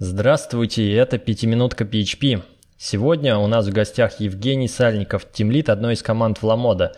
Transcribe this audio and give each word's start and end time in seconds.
Здравствуйте, 0.00 0.94
это 0.94 1.18
«Пятиминутка 1.18 1.82
PHP». 1.82 2.44
Сегодня 2.76 3.36
у 3.36 3.48
нас 3.48 3.66
в 3.66 3.72
гостях 3.72 4.20
Евгений 4.20 4.68
Сальников, 4.68 5.26
тимлит 5.28 5.68
одной 5.68 5.94
из 5.94 6.04
команд 6.04 6.40
Вламода. 6.40 6.94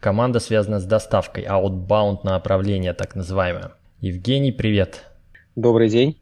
Команда 0.00 0.40
связана 0.40 0.80
с 0.80 0.86
доставкой, 0.86 1.44
outbound 1.44 2.20
направление 2.24 2.94
так 2.94 3.16
называемое. 3.16 3.72
Евгений, 4.00 4.50
привет. 4.50 5.04
Добрый 5.56 5.90
день. 5.90 6.16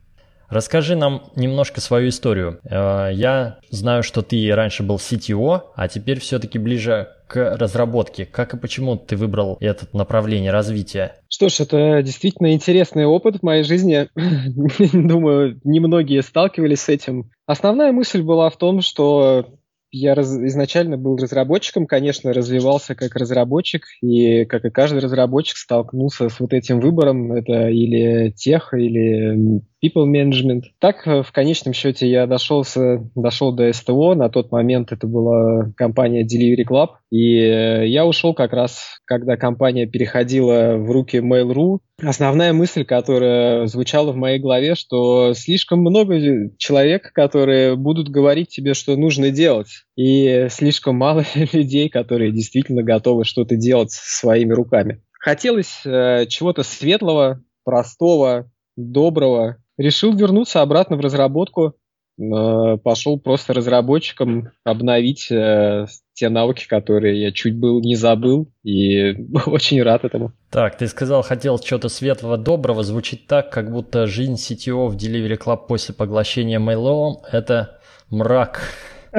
Расскажи 0.48 0.96
нам 0.96 1.30
немножко 1.36 1.80
свою 1.80 2.08
историю. 2.08 2.58
Э, 2.65 3.11
я 3.13 3.58
знаю, 3.71 4.03
что 4.03 4.22
ты 4.22 4.53
раньше 4.53 4.83
был 4.83 4.97
CTO, 4.97 5.63
а 5.77 5.87
теперь 5.87 6.19
все-таки 6.19 6.58
ближе 6.58 7.06
к 7.31 7.56
разработке. 7.56 8.26
Как 8.26 8.54
и 8.54 8.56
почему 8.56 8.96
ты 8.96 9.17
выбрал 9.17 9.56
это 9.60 9.87
направление 9.92 10.51
развития? 10.51 11.15
Что 11.28 11.49
ж, 11.49 11.60
это 11.60 12.03
действительно 12.03 12.53
интересный 12.53 13.06
опыт 13.06 13.37
в 13.37 13.42
моей 13.45 13.63
жизни. 13.63 14.08
Думаю, 14.92 15.60
немногие 15.63 16.23
сталкивались 16.23 16.80
с 16.80 16.88
этим. 16.88 17.30
Основная 17.46 17.92
мысль 17.92 18.23
была 18.23 18.51
в 18.51 18.56
том, 18.56 18.80
что 18.80 19.46
я 19.92 20.16
раз, 20.16 20.37
изначально 20.37 20.96
был 20.96 21.16
разработчиком, 21.16 21.87
конечно, 21.87 22.32
развивался 22.32 22.96
как 22.96 23.14
разработчик, 23.14 23.84
и, 24.02 24.45
как 24.45 24.65
и 24.65 24.70
каждый 24.70 25.01
разработчик, 25.01 25.56
столкнулся 25.56 26.28
с 26.28 26.40
вот 26.40 26.52
этим 26.52 26.80
выбором, 26.80 27.32
это 27.32 27.68
или 27.68 28.32
тех, 28.32 28.74
или 28.74 29.62
people 29.82 30.06
management. 30.06 30.62
Так, 30.78 31.06
в 31.06 31.32
конечном 31.32 31.74
счете, 31.74 32.08
я 32.08 32.26
дошел, 32.26 32.64
дошел 33.14 33.52
до 33.52 33.72
СТО, 33.72 34.14
на 34.14 34.28
тот 34.28 34.50
момент 34.50 34.92
это 34.92 35.06
была 35.06 35.72
компания 35.76 36.24
Delivery 36.24 36.66
Club, 36.68 36.88
и 37.10 37.88
я 37.88 38.06
ушел 38.06 38.34
как 38.34 38.52
раз, 38.52 39.00
когда 39.04 39.36
компания 39.36 39.86
переходила 39.86 40.76
в 40.76 40.90
руки 40.90 41.18
Mail.ru, 41.18 41.78
Основная 42.02 42.54
мысль, 42.54 42.84
которая 42.84 43.66
звучала 43.66 44.12
в 44.12 44.16
моей 44.16 44.38
голове, 44.38 44.74
что 44.74 45.34
слишком 45.34 45.80
много 45.80 46.18
человек, 46.56 47.12
которые 47.12 47.76
будут 47.76 48.08
говорить 48.08 48.48
тебе, 48.48 48.72
что 48.72 48.96
нужно 48.96 49.30
делать, 49.30 49.84
и 49.96 50.46
слишком 50.50 50.96
мало 50.96 51.24
людей, 51.52 51.88
которые 51.90 52.32
действительно 52.32 52.82
готовы 52.82 53.24
что-то 53.24 53.56
делать 53.56 53.90
своими 53.92 54.52
руками. 54.52 55.02
Хотелось 55.12 55.82
э, 55.84 56.24
чего-то 56.28 56.62
светлого, 56.62 57.42
простого, 57.65 58.50
доброго. 58.76 59.59
Решил 59.80 60.14
вернуться 60.14 60.60
обратно 60.60 60.96
в 60.96 61.00
разработку, 61.00 61.74
э, 62.18 62.76
пошел 62.84 63.18
просто 63.18 63.54
разработчиком 63.54 64.50
обновить 64.62 65.33
э, 65.33 65.87
те 66.12 66.28
навыки, 66.28 66.69
которые 66.69 67.19
я 67.19 67.33
чуть 67.33 67.59
был 67.59 67.81
не 67.81 67.95
забыл, 67.95 68.53
и 68.62 69.14
очень 69.47 69.83
рад 69.83 70.05
этому. 70.05 70.33
Так, 70.50 70.77
ты 70.77 70.87
сказал, 70.87 71.22
хотел 71.22 71.59
чего-то 71.59 71.89
светлого, 71.89 72.37
доброго, 72.37 72.83
звучит 72.83 73.27
так, 73.27 73.50
как 73.50 73.72
будто 73.72 74.06
жизнь 74.06 74.34
CTO 74.34 74.89
в 74.89 74.97
Delivery 74.97 75.39
Club 75.39 75.67
после 75.67 75.94
поглощения 75.94 76.61
Mail.ru– 76.61 77.25
это 77.33 77.81
мрак. 78.11 78.61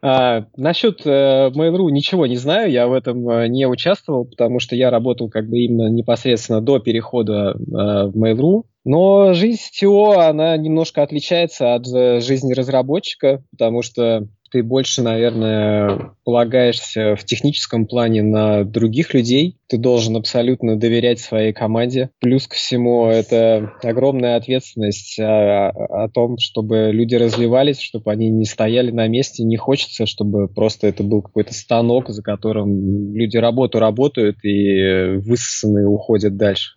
а, 0.00 0.46
насчет 0.56 1.04
э, 1.04 1.50
Mail.ru 1.50 1.90
ничего 1.90 2.28
не 2.28 2.36
знаю, 2.36 2.70
я 2.70 2.86
в 2.86 2.92
этом 2.92 3.50
не 3.50 3.66
участвовал, 3.66 4.26
потому 4.26 4.60
что 4.60 4.76
я 4.76 4.90
работал 4.90 5.28
как 5.28 5.48
бы 5.48 5.58
именно 5.58 5.88
непосредственно 5.88 6.60
до 6.60 6.78
перехода 6.78 7.56
в 7.56 8.16
Mail.ru. 8.16 8.66
Но 8.84 9.32
жизнь 9.32 9.60
CTO, 9.60 10.16
она 10.16 10.56
немножко 10.56 11.02
отличается 11.02 11.74
от 11.74 11.86
жизни 11.86 12.52
разработчика, 12.52 13.42
потому 13.50 13.82
что 13.82 14.28
ты 14.54 14.62
больше, 14.62 15.02
наверное, 15.02 16.12
полагаешься 16.22 17.16
в 17.16 17.24
техническом 17.24 17.86
плане 17.86 18.22
на 18.22 18.62
других 18.62 19.12
людей. 19.12 19.58
Ты 19.66 19.78
должен 19.78 20.16
абсолютно 20.16 20.76
доверять 20.76 21.18
своей 21.18 21.52
команде. 21.52 22.10
Плюс 22.20 22.46
ко 22.46 22.54
всему, 22.54 23.08
это 23.08 23.72
огромная 23.82 24.36
ответственность 24.36 25.18
о, 25.18 25.70
о 25.70 26.08
том, 26.08 26.38
чтобы 26.38 26.90
люди 26.92 27.16
развивались, 27.16 27.80
чтобы 27.80 28.12
они 28.12 28.30
не 28.30 28.44
стояли 28.44 28.92
на 28.92 29.08
месте. 29.08 29.42
Не 29.42 29.56
хочется, 29.56 30.06
чтобы 30.06 30.46
просто 30.46 30.86
это 30.86 31.02
был 31.02 31.22
какой-то 31.22 31.52
станок, 31.52 32.10
за 32.10 32.22
которым 32.22 33.12
люди 33.12 33.36
работу 33.36 33.80
работают 33.80 34.36
и 34.44 35.16
высосанные 35.16 35.88
уходят 35.88 36.36
дальше. 36.36 36.76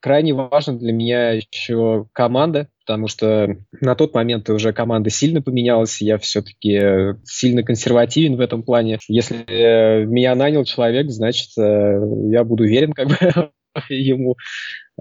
Крайне 0.00 0.32
важно 0.32 0.78
для 0.78 0.92
меня 0.92 1.32
еще 1.32 2.06
команда, 2.12 2.68
потому 2.86 3.08
что 3.08 3.56
на 3.80 3.94
тот 3.94 4.14
момент 4.14 4.48
уже 4.48 4.72
команда 4.72 5.10
сильно 5.10 5.42
поменялась, 5.42 6.00
я 6.00 6.18
все-таки 6.18 7.14
сильно 7.24 7.62
консервативен 7.62 8.36
в 8.36 8.40
этом 8.40 8.62
плане. 8.62 8.98
Если 9.08 9.44
э, 9.46 10.04
меня 10.06 10.34
нанял 10.34 10.64
человек, 10.64 11.10
значит, 11.10 11.50
э, 11.58 12.00
я 12.30 12.44
буду 12.44 12.64
верен 12.64 12.92
как 12.92 13.08
бы 13.08 13.50
ему. 13.88 14.36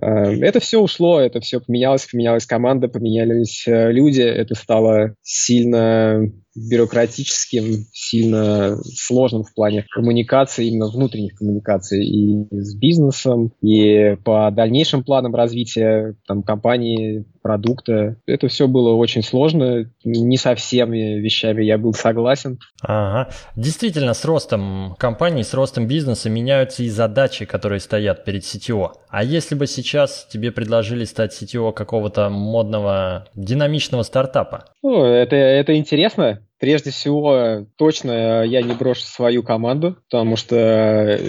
Э, 0.01 0.33
это 0.41 0.59
все 0.59 0.79
ушло, 0.79 1.19
это 1.19 1.39
все 1.39 1.59
поменялось, 1.59 2.05
поменялась 2.05 2.45
команда, 2.45 2.87
поменялись 2.87 3.63
люди, 3.67 4.21
это 4.21 4.55
стало 4.55 5.15
сильно 5.21 6.31
бюрократическим, 6.55 7.85
сильно 7.93 8.77
сложным 8.83 9.43
в 9.43 9.53
плане 9.53 9.85
коммуникации, 9.89 10.67
именно 10.67 10.87
внутренних 10.87 11.35
коммуникаций 11.35 12.05
и 12.05 12.47
с 12.51 12.75
бизнесом, 12.75 13.53
и 13.61 14.17
по 14.23 14.49
дальнейшим 14.51 15.03
планам 15.03 15.35
развития 15.35 16.15
там, 16.27 16.43
компании, 16.43 17.25
продукта. 17.41 18.17
Это 18.25 18.47
все 18.47 18.67
было 18.67 18.93
очень 18.93 19.23
сложно, 19.23 19.89
не 20.03 20.37
со 20.37 20.55
всеми 20.55 21.19
вещами 21.19 21.63
я 21.63 21.77
был 21.77 21.93
согласен. 21.93 22.59
Ага. 22.81 23.31
Действительно, 23.55 24.13
с 24.13 24.25
ростом 24.25 24.95
компании, 24.99 25.43
с 25.43 25.53
ростом 25.53 25.87
бизнеса 25.87 26.29
меняются 26.29 26.83
и 26.83 26.89
задачи, 26.89 27.45
которые 27.45 27.79
стоят 27.79 28.25
перед 28.25 28.43
CTO. 28.43 28.91
А 29.09 29.23
если 29.23 29.55
бы 29.55 29.67
сейчас 29.67 29.88
тебе 30.29 30.51
предложили 30.51 31.05
стать 31.05 31.39
CTO 31.39 31.73
какого-то 31.73 32.29
модного, 32.29 33.27
динамичного 33.35 34.03
стартапа? 34.03 34.65
Ну, 34.81 35.03
это, 35.05 35.35
это 35.35 35.75
интересно. 35.75 36.45
Прежде 36.59 36.91
всего, 36.91 37.65
точно 37.77 38.43
я 38.43 38.61
не 38.61 38.73
брошу 38.73 39.03
свою 39.03 39.43
команду, 39.43 39.97
потому 40.09 40.35
что... 40.35 40.55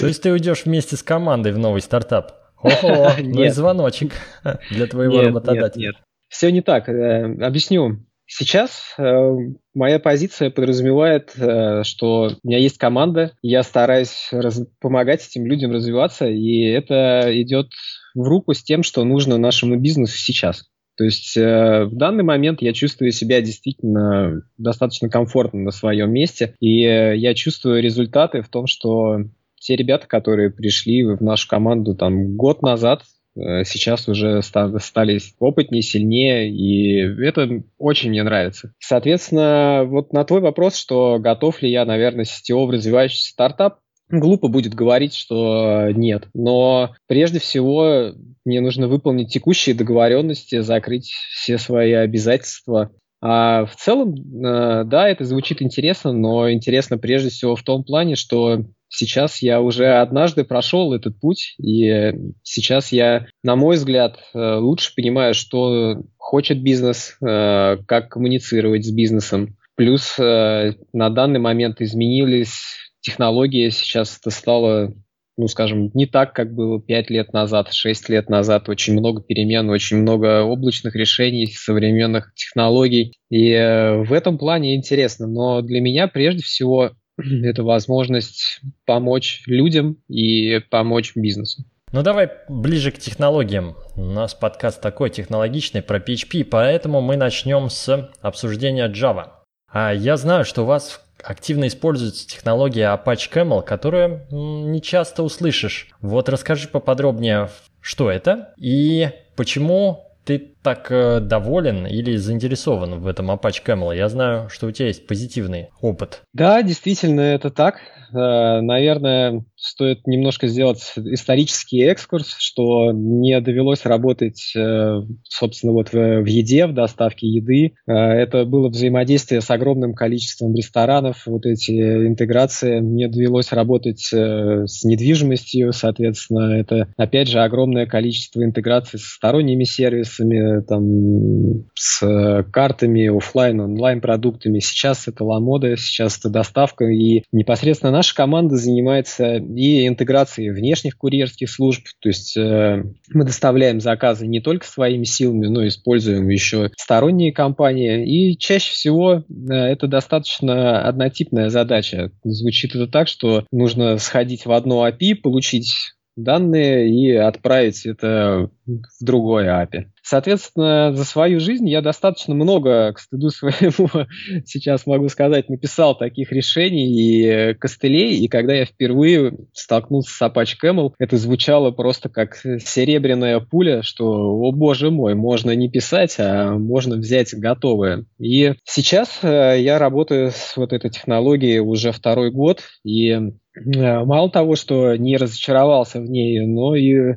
То 0.01 0.07
есть 0.07 0.23
ты 0.23 0.33
уйдешь 0.33 0.65
вместе 0.65 0.97
с 0.97 1.03
командой 1.03 1.53
в 1.53 1.59
новый 1.59 1.81
стартап? 1.81 2.33
Ого, 2.63 3.11
ну 3.19 3.45
и 3.45 3.49
звоночек 3.49 4.13
для 4.71 4.87
твоего 4.87 5.23
работодателя. 5.23 5.87
Нет, 5.87 5.95
нет. 5.95 6.05
Все 6.29 6.51
не 6.53 6.63
так. 6.63 6.89
Э, 6.89 7.25
объясню. 7.45 8.05
Сейчас 8.27 8.95
э, 8.97 9.33
моя 9.75 9.99
позиция 9.99 10.51
подразумевает, 10.51 11.33
э, 11.37 11.83
что 11.83 12.31
у 12.43 12.47
меня 12.47 12.59
есть 12.59 12.79
команда, 12.79 13.33
я 13.43 13.65
стараюсь 13.65 14.29
раз- 14.31 14.69
помогать 14.81 15.27
этим 15.27 15.47
людям 15.47 15.73
развиваться, 15.73 16.29
и 16.29 16.63
это 16.63 17.29
идет 17.43 17.71
в 18.15 18.23
руку 18.23 18.55
с 18.55 18.63
тем, 18.63 18.83
что 18.83 19.05
нужно 19.05 19.39
нашему 19.39 19.77
бизнесу 19.77 20.17
сейчас. 20.17 20.65
То 21.01 21.05
есть 21.05 21.35
э, 21.35 21.85
в 21.85 21.97
данный 21.97 22.25
момент 22.25 22.61
я 22.61 22.75
чувствую 22.75 23.11
себя 23.13 23.41
действительно 23.41 24.43
достаточно 24.59 25.09
комфортно 25.09 25.61
на 25.61 25.71
своем 25.71 26.13
месте, 26.13 26.55
и 26.61 26.85
э, 26.85 27.17
я 27.17 27.33
чувствую 27.35 27.83
результаты 27.83 28.43
в 28.43 28.49
том, 28.49 28.67
что 28.67 29.21
те 29.59 29.77
ребята, 29.77 30.07
которые 30.07 30.51
пришли 30.51 31.05
в 31.05 31.23
нашу 31.23 31.49
команду 31.49 31.95
там 31.95 32.37
год 32.37 32.61
назад, 32.61 33.05
э, 33.35 33.65
сейчас 33.65 34.09
уже 34.09 34.43
стали 34.43 35.21
опытнее, 35.39 35.81
сильнее, 35.81 36.51
и 36.51 36.99
это 37.25 37.63
очень 37.79 38.11
мне 38.11 38.23
нравится. 38.23 38.75
Соответственно, 38.79 39.85
вот 39.87 40.13
на 40.13 40.25
твой 40.25 40.43
вопрос, 40.43 40.77
что 40.77 41.19
готов 41.19 41.63
ли 41.63 41.71
я, 41.71 41.87
наверное, 41.87 42.27
CTO 42.27 42.67
в 42.67 42.71
развивающийся 42.71 43.31
стартап, 43.31 43.79
глупо 44.11 44.49
будет 44.49 44.75
говорить, 44.75 45.15
что 45.15 45.91
нет. 45.93 46.29
Но 46.35 46.95
прежде 47.07 47.39
всего 47.39 48.13
мне 48.45 48.61
нужно 48.61 48.89
выполнить 48.89 49.33
текущие 49.33 49.75
договоренности, 49.75 50.61
закрыть 50.61 51.13
все 51.33 51.59
свои 51.59 51.93
обязательства. 51.93 52.91
А 53.23 53.67
в 53.67 53.77
целом, 53.77 54.15
э, 54.15 54.85
да, 54.85 55.09
это 55.09 55.25
звучит 55.25 55.61
интересно, 55.61 56.13
но 56.13 56.51
интересно 56.51 56.97
прежде 56.97 57.29
всего 57.29 57.55
в 57.55 57.63
том 57.63 57.85
плане, 57.85 58.17
что 58.17 58.65
сейчас 58.89 59.43
я 59.43 59.61
уже 59.61 59.99
однажды 59.99 60.43
прошел 60.43 60.95
этот 60.95 61.21
путь, 61.21 61.55
и 61.63 62.15
сейчас 62.43 62.93
я, 62.93 63.27
на 63.43 63.57
мой 63.57 63.77
взгляд, 63.77 64.19
э, 64.33 64.55
лучше 64.57 64.95
понимаю, 64.97 65.35
что 65.35 66.03
хочет 66.17 66.63
бизнес, 66.63 67.19
э, 67.21 67.77
как 67.87 68.09
коммуницировать 68.09 68.87
с 68.87 68.91
бизнесом. 68.91 69.57
Плюс 69.77 70.19
на 70.19 70.75
данный 70.93 71.41
момент 71.41 71.81
изменились 71.81 72.90
технология 73.01 73.71
сейчас 73.71 74.19
это 74.19 74.31
стало, 74.31 74.95
ну, 75.37 75.49
скажем, 75.49 75.91
не 75.95 76.07
так, 76.07 76.33
как 76.33 76.55
было 76.55 76.81
5 76.81 77.11
лет 77.11 77.33
назад, 77.33 77.73
6 77.73 78.09
лет 78.09 78.29
назад. 78.29 78.69
Очень 78.69 78.95
много 78.95 79.23
перемен, 79.23 79.69
очень 79.71 79.99
много 79.99 80.43
облачных 80.43 80.95
решений, 80.95 81.47
современных 81.47 82.33
технологий. 82.35 83.15
И 83.31 83.51
э, 83.51 84.03
в 84.03 84.13
этом 84.13 84.39
плане 84.39 84.77
интересно. 84.77 85.27
Но 85.27 85.63
для 85.63 85.81
меня 85.81 86.09
прежде 86.09 86.43
всего 86.43 86.93
это 87.43 87.63
возможность 87.63 88.61
помочь 88.87 89.43
людям 89.47 89.99
и 90.09 90.59
помочь 90.71 91.13
бизнесу. 91.15 91.65
Ну 91.93 92.03
давай 92.03 92.31
ближе 92.49 92.93
к 92.93 92.99
технологиям. 92.99 93.75
У 93.97 94.05
нас 94.05 94.33
подкаст 94.33 94.81
такой 94.81 95.11
технологичный 95.11 95.83
про 95.83 95.99
PHP, 95.99 96.45
поэтому 96.45 97.01
мы 97.01 97.17
начнем 97.17 97.69
с 97.69 98.11
обсуждения 98.21 98.89
Java. 98.89 99.31
А 99.73 99.93
я 99.93 100.17
знаю, 100.17 100.45
что 100.45 100.63
у 100.63 100.67
вас 100.67 101.01
активно 101.25 101.69
используется 101.69 102.27
технология 102.27 102.93
Apache 102.95 103.31
Camel, 103.33 103.63
которую 103.63 104.27
не 104.31 104.81
часто 104.81 105.23
услышишь. 105.23 105.89
Вот 106.01 106.29
расскажи 106.29 106.69
поподробнее, 106.69 107.51
что 107.81 108.11
это 108.11 108.55
и 108.57 109.11
почему 109.37 110.07
ты 110.25 110.39
так 110.63 110.91
э, 110.91 111.21
доволен 111.21 111.87
или 111.87 112.17
заинтересован 112.17 113.01
в 113.01 113.07
этом 113.07 113.31
Apache 113.31 113.65
Camel? 113.65 113.97
Я 113.97 114.09
знаю, 114.09 114.49
что 114.51 114.67
у 114.67 114.71
тебя 114.71 114.89
есть 114.89 115.07
позитивный 115.07 115.69
опыт. 115.81 116.23
Да, 116.33 116.63
действительно, 116.63 117.21
это 117.21 117.51
так. 117.51 117.77
Э, 118.13 118.61
наверное, 118.61 119.45
стоит 119.57 120.07
немножко 120.07 120.49
сделать 120.49 120.93
исторический 120.97 121.83
экскурс, 121.83 122.35
что 122.39 122.93
не 122.93 123.41
довелось 123.41 123.85
работать, 123.85 124.53
э, 124.57 125.01
собственно, 125.25 125.73
вот 125.73 125.93
в, 125.93 126.25
еде, 126.25 126.67
в 126.67 126.75
доставке 126.75 127.27
еды. 127.27 127.75
Это 127.87 128.45
было 128.45 128.69
взаимодействие 128.69 129.41
с 129.41 129.51
огромным 129.51 129.95
количеством 129.95 130.55
ресторанов, 130.55 131.23
вот 131.27 131.47
эти 131.47 131.73
интеграции. 132.07 132.81
Мне 132.81 133.09
довелось 133.09 133.53
работать 133.53 134.01
с 134.13 134.85
недвижимостью, 134.85 135.73
соответственно, 135.73 136.59
это, 136.59 136.93
опять 136.97 137.29
же, 137.29 137.41
огромное 137.41 137.87
количество 137.87 138.43
интеграций 138.43 138.99
с 138.99 139.15
сторонними 139.15 139.65
сервисами, 139.65 140.50
там, 140.67 141.65
с 141.75 142.45
картами, 142.53 143.17
офлайн, 143.17 143.61
онлайн 143.61 144.01
продуктами. 144.01 144.59
Сейчас 144.59 145.09
это 145.09 145.25
ламода, 145.25 145.77
сейчас 145.77 146.19
это 146.19 146.31
доставка, 146.31 146.85
и 146.85 147.25
непосредственно 147.33 147.93
наша 147.93 148.15
команда 148.15 148.57
занимается 148.57 149.37
и 149.37 149.87
интеграцией 149.87 150.51
внешних 150.51 150.97
курьерских 150.97 151.51
служб, 151.51 151.87
то 152.01 152.09
есть 152.09 152.37
э, 152.37 152.85
мы 153.13 153.25
доставляем 153.25 153.81
заказы 153.81 154.27
не 154.27 154.41
только 154.41 154.67
своими 154.67 155.05
силами, 155.05 155.47
но 155.47 155.67
используем 155.67 156.29
еще 156.29 156.71
сторонние 156.77 157.33
компании, 157.33 158.07
и 158.07 158.39
чаще 158.39 158.73
всего 158.73 159.25
э, 159.29 159.53
это 159.53 159.87
достаточно 159.87 160.83
однотипная 160.83 161.49
задача. 161.51 162.11
Звучит 162.25 162.75
это 162.75 162.87
так, 162.87 163.09
что 163.09 163.45
нужно 163.51 163.99
сходить 163.99 164.47
в 164.47 164.53
одно 164.53 164.87
API, 164.87 165.15
получить 165.15 165.95
данные 166.17 166.91
и 166.91 167.13
отправить 167.15 167.87
это 167.87 168.51
в 168.79 169.05
другой 169.05 169.47
API. 169.47 169.87
Соответственно, 170.03 170.93
за 170.95 171.05
свою 171.05 171.41
жизнь 171.41 171.69
я 171.69 171.83
достаточно 171.83 172.35
много, 172.35 172.93
к 172.93 172.99
стыду 172.99 173.31
своему, 173.31 173.89
сейчас 174.45 174.87
могу 174.87 175.09
сказать, 175.09 175.49
написал 175.49 175.97
таких 175.97 176.33
решений 176.33 176.89
и 176.89 177.55
костылей, 177.55 178.19
и 178.19 178.29
когда 178.29 178.55
я 178.55 178.65
впервые 178.65 179.35
столкнулся 179.53 180.13
с 180.13 180.23
Apache 180.23 180.57
Camel, 180.63 180.93
это 180.99 181.17
звучало 181.17 181.71
просто 181.71 182.09
как 182.09 182.37
серебряная 182.37 183.41
пуля, 183.41 183.83
что, 183.83 184.07
о 184.07 184.53
боже 184.53 184.91
мой, 184.91 185.15
можно 185.15 185.55
не 185.55 185.69
писать, 185.69 186.17
а 186.19 186.55
можно 186.55 186.97
взять 186.97 187.35
готовое. 187.35 188.07
И 188.19 188.55
сейчас 188.65 189.21
э, 189.23 189.57
я 189.61 189.79
работаю 189.79 190.31
с 190.31 190.57
вот 190.57 190.73
этой 190.73 190.91
технологией 190.91 191.59
уже 191.59 191.93
второй 191.93 192.31
год, 192.31 192.63
и 192.85 193.11
э, 193.11 193.21
мало 193.55 194.31
того, 194.31 194.57
что 194.57 194.97
не 194.97 195.17
разочаровался 195.17 196.01
в 196.01 196.05
ней, 196.05 196.41
но 196.47 196.75
и 196.75 197.17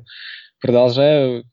продолжаю 0.64 1.44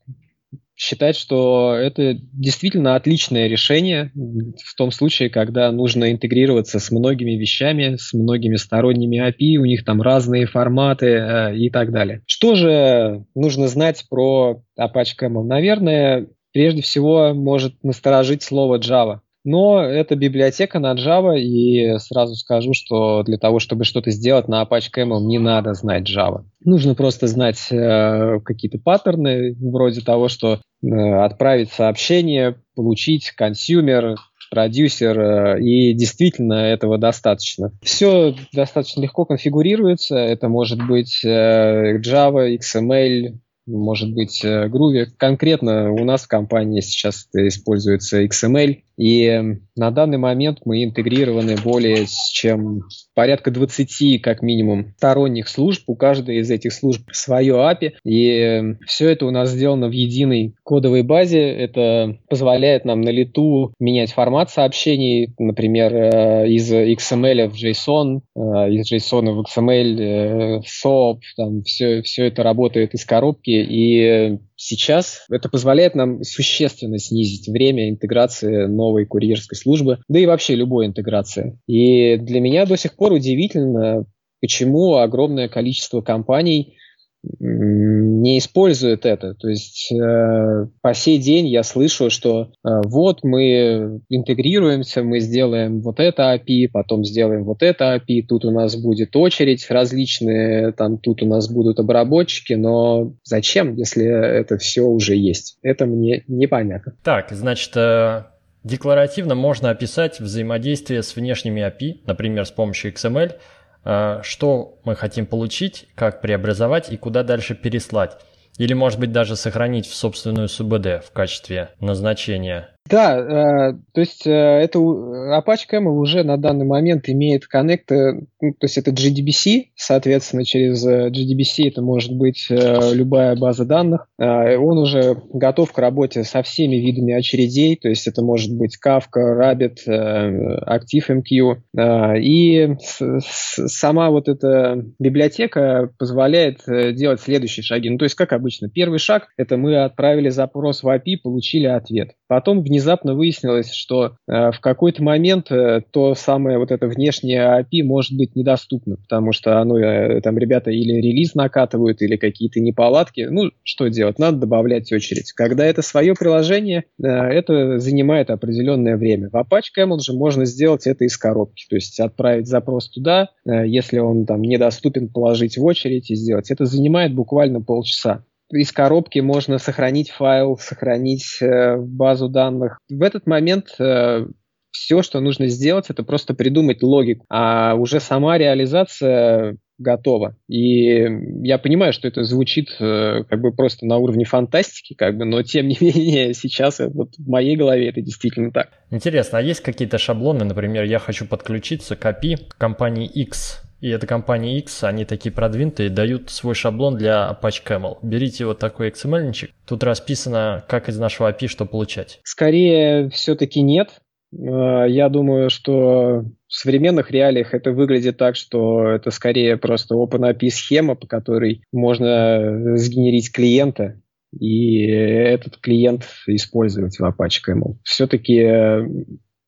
считать, 0.75 1.15
что 1.15 1.75
это 1.75 2.15
действительно 2.33 2.95
отличное 2.95 3.47
решение 3.47 4.11
в 4.15 4.75
том 4.75 4.89
случае, 4.91 5.29
когда 5.29 5.71
нужно 5.71 6.11
интегрироваться 6.11 6.79
с 6.79 6.89
многими 6.89 7.33
вещами, 7.33 7.97
с 7.97 8.13
многими 8.13 8.55
сторонними 8.55 9.21
API, 9.21 9.57
у 9.57 9.65
них 9.65 9.85
там 9.85 10.01
разные 10.01 10.47
форматы 10.47 11.07
э, 11.07 11.55
и 11.55 11.69
так 11.69 11.91
далее. 11.91 12.23
Что 12.25 12.55
же 12.55 13.25
нужно 13.35 13.67
знать 13.67 14.05
про 14.09 14.63
Apache 14.79 15.13
Camel? 15.21 15.43
Наверное, 15.43 16.27
прежде 16.51 16.81
всего 16.81 17.35
может 17.35 17.83
насторожить 17.83 18.41
слово 18.41 18.79
Java. 18.79 19.19
Но 19.43 19.81
это 19.81 20.15
библиотека 20.15 20.79
на 20.79 20.93
Java, 20.93 21.37
и 21.37 21.97
сразу 21.99 22.35
скажу, 22.35 22.73
что 22.73 23.23
для 23.23 23.37
того, 23.37 23.59
чтобы 23.59 23.85
что-то 23.85 24.11
сделать 24.11 24.47
на 24.47 24.61
Apache 24.61 24.89
Camel, 24.95 25.21
не 25.21 25.39
надо 25.39 25.73
знать 25.73 26.09
Java. 26.09 26.43
Нужно 26.63 26.93
просто 26.93 27.27
знать 27.27 27.71
э, 27.71 28.39
какие-то 28.45 28.77
паттерны, 28.77 29.55
вроде 29.59 30.01
того, 30.01 30.27
что 30.27 30.59
э, 30.83 30.87
отправить 30.87 31.71
сообщение, 31.71 32.57
получить 32.75 33.31
consumer, 33.31 34.17
продюсер, 34.51 35.19
э, 35.19 35.61
и 35.61 35.93
действительно 35.93 36.53
этого 36.53 36.99
достаточно. 36.99 37.71
Все 37.81 38.35
достаточно 38.53 39.01
легко 39.01 39.25
конфигурируется, 39.25 40.17
это 40.17 40.49
может 40.49 40.85
быть 40.85 41.23
э, 41.23 41.97
Java, 41.99 42.55
XML, 42.57 43.39
может 43.65 44.13
быть 44.13 44.43
э, 44.43 44.67
Groovy. 44.67 45.07
Конкретно 45.17 45.91
у 45.93 46.03
нас 46.03 46.23
в 46.23 46.27
компании 46.27 46.81
сейчас 46.81 47.27
используется 47.33 48.23
XML, 48.23 48.79
и 48.97 49.57
на 49.75 49.91
данный 49.91 50.17
момент 50.17 50.59
мы 50.65 50.83
интегрированы 50.83 51.55
более 51.63 52.05
чем 52.33 52.83
порядка 53.13 53.51
20 53.51 54.21
как 54.21 54.41
минимум 54.41 54.93
сторонних 54.97 55.47
служб. 55.47 55.83
У 55.87 55.95
каждой 55.95 56.37
из 56.37 56.51
этих 56.51 56.73
служб 56.73 57.01
свое 57.11 57.55
API. 57.55 57.93
И 58.05 58.75
все 58.85 59.09
это 59.09 59.25
у 59.25 59.31
нас 59.31 59.49
сделано 59.49 59.87
в 59.87 59.91
единой 59.91 60.53
кодовой 60.63 61.03
базе. 61.03 61.41
Это 61.41 62.17
позволяет 62.29 62.85
нам 62.85 63.01
на 63.01 63.09
лету 63.09 63.73
менять 63.79 64.11
формат 64.11 64.49
сообщений, 64.49 65.33
например, 65.37 65.93
э, 65.93 66.49
из 66.49 66.71
XML 66.71 67.49
в 67.49 67.55
JSON, 67.55 68.21
э, 68.35 68.39
из 68.71 68.91
JSON 68.91 69.31
в 69.31 69.41
XML, 69.41 70.61
SOAP, 70.61 71.19
там 71.37 71.63
все, 71.63 72.01
все 72.01 72.27
это 72.27 72.43
работает 72.43 72.93
из 72.93 73.05
коробки. 73.05 73.51
И 73.51 74.37
Сейчас 74.63 75.25
это 75.31 75.49
позволяет 75.49 75.95
нам 75.95 76.21
существенно 76.21 76.99
снизить 76.99 77.47
время 77.47 77.89
интеграции 77.89 78.67
новой 78.67 79.07
курьерской 79.07 79.57
службы, 79.57 79.97
да 80.07 80.19
и 80.19 80.27
вообще 80.27 80.53
любой 80.53 80.85
интеграции. 80.85 81.59
И 81.65 82.15
для 82.17 82.39
меня 82.39 82.67
до 82.67 82.77
сих 82.77 82.95
пор 82.95 83.11
удивительно, 83.11 84.05
почему 84.39 84.97
огромное 84.97 85.49
количество 85.49 86.01
компаний 86.01 86.77
не 87.23 88.39
использует 88.39 89.05
это. 89.05 89.35
То 89.35 89.47
есть 89.47 89.91
э, 89.91 90.67
по 90.81 90.93
сей 90.93 91.19
день 91.19 91.47
я 91.47 91.63
слышу, 91.63 92.09
что 92.09 92.51
э, 92.63 92.69
вот 92.85 93.23
мы 93.23 94.01
интегрируемся, 94.09 95.03
мы 95.03 95.19
сделаем 95.19 95.81
вот 95.81 95.99
это 95.99 96.33
API, 96.33 96.67
потом 96.71 97.03
сделаем 97.03 97.43
вот 97.43 97.61
это 97.61 97.95
API, 97.95 98.23
тут 98.27 98.45
у 98.45 98.51
нас 98.51 98.75
будет 98.75 99.15
очередь 99.15 99.69
различные, 99.69 100.71
там 100.71 100.97
тут 100.97 101.21
у 101.21 101.27
нас 101.27 101.51
будут 101.51 101.79
обработчики, 101.79 102.53
но 102.53 103.13
зачем, 103.23 103.75
если 103.75 104.05
это 104.05 104.57
все 104.57 104.83
уже 104.83 105.15
есть? 105.15 105.57
Это 105.61 105.85
мне 105.85 106.23
непонятно. 106.27 106.95
Так, 107.03 107.27
значит, 107.31 107.71
э, 107.75 108.23
декларативно 108.63 109.35
можно 109.35 109.69
описать 109.69 110.19
взаимодействие 110.19 111.03
с 111.03 111.15
внешними 111.15 111.61
API, 111.61 111.99
например, 112.07 112.45
с 112.45 112.51
помощью 112.51 112.91
XML, 112.93 113.33
что 113.83 114.79
мы 114.83 114.95
хотим 114.95 115.25
получить, 115.25 115.87
как 115.95 116.21
преобразовать 116.21 116.91
и 116.91 116.97
куда 116.97 117.23
дальше 117.23 117.55
переслать. 117.55 118.17
Или, 118.57 118.73
может 118.73 118.99
быть, 118.99 119.11
даже 119.11 119.35
сохранить 119.35 119.87
в 119.87 119.95
собственную 119.95 120.47
СУБД 120.47 121.03
в 121.05 121.11
качестве 121.13 121.69
назначения. 121.79 122.69
Да, 122.89 123.17
э, 123.17 123.73
то 123.93 124.01
есть 124.01 124.25
э, 124.25 124.31
это 124.31 124.79
Apache 124.79 125.65
Camel 125.71 125.91
уже 125.91 126.23
на 126.23 126.37
данный 126.37 126.65
момент 126.65 127.07
имеет 127.07 127.45
коннекты, 127.45 128.27
ну, 128.41 128.53
то 128.53 128.65
есть 128.65 128.77
это 128.77 128.91
GDBC, 128.91 129.67
соответственно, 129.75 130.43
через 130.43 130.85
э, 130.85 131.09
GDBC 131.09 131.69
это 131.69 131.81
может 131.81 132.13
быть 132.13 132.47
э, 132.49 132.93
любая 132.93 133.35
база 133.35 133.65
данных. 133.65 134.07
Э, 134.19 134.57
он 134.57 134.79
уже 134.79 135.15
готов 135.31 135.71
к 135.71 135.77
работе 135.77 136.23
со 136.23 136.41
всеми 136.41 136.77
видами 136.77 137.13
очередей, 137.13 137.77
то 137.77 137.87
есть 137.87 138.07
это 138.07 138.23
может 138.23 138.53
быть 138.57 138.77
Kafka, 138.83 139.39
Rabbit, 139.39 139.77
э, 139.85 140.59
ActiveMQ. 140.65 141.57
Э, 141.77 142.19
и 142.19 142.75
с, 142.81 142.99
с, 142.99 143.67
сама 143.67 144.09
вот 144.09 144.27
эта 144.27 144.83
библиотека 144.99 145.91
позволяет 145.97 146.67
э, 146.67 146.93
делать 146.93 147.21
следующие 147.21 147.63
шаги. 147.63 147.89
Ну, 147.89 147.97
то 147.97 148.05
есть, 148.05 148.15
как 148.15 148.33
обычно, 148.33 148.69
первый 148.69 148.99
шаг– 148.99 149.27
это 149.37 149.55
мы 149.55 149.83
отправили 149.83 150.29
запрос 150.29 150.83
в 150.83 150.87
API, 150.87 151.17
получили 151.21 151.67
ответ. 151.67 152.11
Потом 152.27 152.63
внезапно 152.71 153.15
выяснилось, 153.15 153.73
что 153.73 154.15
э, 154.27 154.51
в 154.51 154.59
какой-то 154.61 155.03
момент 155.03 155.51
э, 155.51 155.81
то 155.91 156.15
самое 156.15 156.57
вот 156.57 156.71
это 156.71 156.87
внешнее 156.87 157.41
API 157.41 157.83
может 157.83 158.17
быть 158.17 158.33
недоступно, 158.33 158.95
потому 158.95 159.33
что 159.33 159.59
оно, 159.59 159.77
э, 159.77 160.21
там 160.21 160.37
ребята 160.37 160.71
или 160.71 160.93
релиз 160.93 161.35
накатывают, 161.35 162.01
или 162.01 162.15
какие-то 162.15 162.61
неполадки. 162.61 163.27
Ну, 163.29 163.51
что 163.63 163.89
делать? 163.89 164.19
Надо 164.19 164.37
добавлять 164.37 164.91
очередь. 164.93 165.33
Когда 165.33 165.65
это 165.65 165.81
свое 165.81 166.13
приложение, 166.13 166.85
э, 166.97 167.07
это 167.07 167.77
занимает 167.79 168.29
определенное 168.29 168.95
время. 168.95 169.29
В 169.29 169.35
Apache 169.35 169.77
Camel 169.77 169.99
же 169.99 170.13
можно 170.13 170.45
сделать 170.45 170.87
это 170.87 171.03
из 171.03 171.17
коробки, 171.17 171.65
то 171.69 171.75
есть 171.75 171.99
отправить 171.99 172.47
запрос 172.47 172.89
туда, 172.89 173.31
э, 173.45 173.67
если 173.67 173.99
он 173.99 174.25
там 174.25 174.41
недоступен, 174.41 175.09
положить 175.09 175.57
в 175.57 175.65
очередь 175.65 176.09
и 176.09 176.15
сделать. 176.15 176.49
Это 176.51 176.65
занимает 176.65 177.13
буквально 177.13 177.59
полчаса 177.61 178.23
из 178.51 178.71
коробки 178.71 179.19
можно 179.19 179.57
сохранить 179.57 180.11
файл, 180.11 180.57
сохранить 180.57 181.41
э, 181.41 181.77
базу 181.77 182.29
данных. 182.29 182.77
В 182.89 183.01
этот 183.01 183.27
момент 183.27 183.75
э, 183.79 184.25
все, 184.71 185.01
что 185.01 185.19
нужно 185.19 185.47
сделать, 185.47 185.89
это 185.89 186.03
просто 186.03 186.33
придумать 186.33 186.81
логику, 186.81 187.25
а 187.29 187.75
уже 187.75 187.99
сама 187.99 188.37
реализация 188.37 189.57
готова. 189.77 190.35
И 190.47 191.07
я 191.43 191.57
понимаю, 191.57 191.91
что 191.91 192.07
это 192.07 192.23
звучит 192.23 192.69
э, 192.79 193.23
как 193.27 193.41
бы 193.41 193.51
просто 193.51 193.85
на 193.85 193.97
уровне 193.97 194.25
фантастики, 194.25 194.93
как 194.93 195.17
бы, 195.17 195.25
но 195.25 195.41
тем 195.43 195.67
не 195.67 195.77
менее 195.81 196.33
сейчас 196.33 196.79
вот 196.79 197.15
в 197.17 197.27
моей 197.27 197.55
голове 197.55 197.89
это 197.89 198.01
действительно 198.01 198.51
так. 198.51 198.69
Интересно, 198.89 199.39
а 199.39 199.41
есть 199.41 199.61
какие-то 199.61 199.97
шаблоны, 199.97 200.45
например, 200.45 200.83
я 200.83 200.99
хочу 200.99 201.25
подключиться 201.25 201.95
к 201.95 202.05
API 202.05 202.37
компании 202.57 203.07
X, 203.07 203.61
и 203.81 203.89
эта 203.89 204.07
компания 204.07 204.57
X, 204.59 204.83
они 204.83 205.05
такие 205.05 205.33
продвинутые, 205.33 205.89
дают 205.89 206.29
свой 206.29 206.55
шаблон 206.55 206.97
для 206.97 207.35
Apache 207.35 207.61
Camel. 207.65 207.97
Берите 208.03 208.45
вот 208.45 208.59
такой 208.59 208.89
XML-ничек, 208.89 209.51
тут 209.67 209.83
расписано, 209.83 210.63
как 210.69 210.87
из 210.87 210.97
нашего 210.97 211.31
API 211.31 211.47
что 211.47 211.65
получать. 211.65 212.19
Скорее, 212.23 213.09
все-таки 213.09 213.61
нет. 213.61 213.89
Э, 214.33 214.85
я 214.87 215.09
думаю, 215.09 215.49
что 215.49 216.23
в 216.47 216.53
современных 216.53 217.11
реалиях 217.11 217.53
это 217.53 217.71
выглядит 217.71 218.17
так, 218.17 218.35
что 218.35 218.87
это 218.87 219.09
скорее 219.09 219.57
просто 219.57 219.95
OpenAPI 219.95 220.49
схема, 220.49 220.95
по 220.95 221.07
которой 221.07 221.63
можно 221.71 222.77
сгенерить 222.77 223.31
клиента, 223.31 223.99
и 224.37 224.85
этот 224.85 225.57
клиент 225.57 226.05
использовать 226.27 226.99
в 226.99 227.03
Apache 227.03 227.39
Camel. 227.47 227.77
Все-таки 227.83 228.47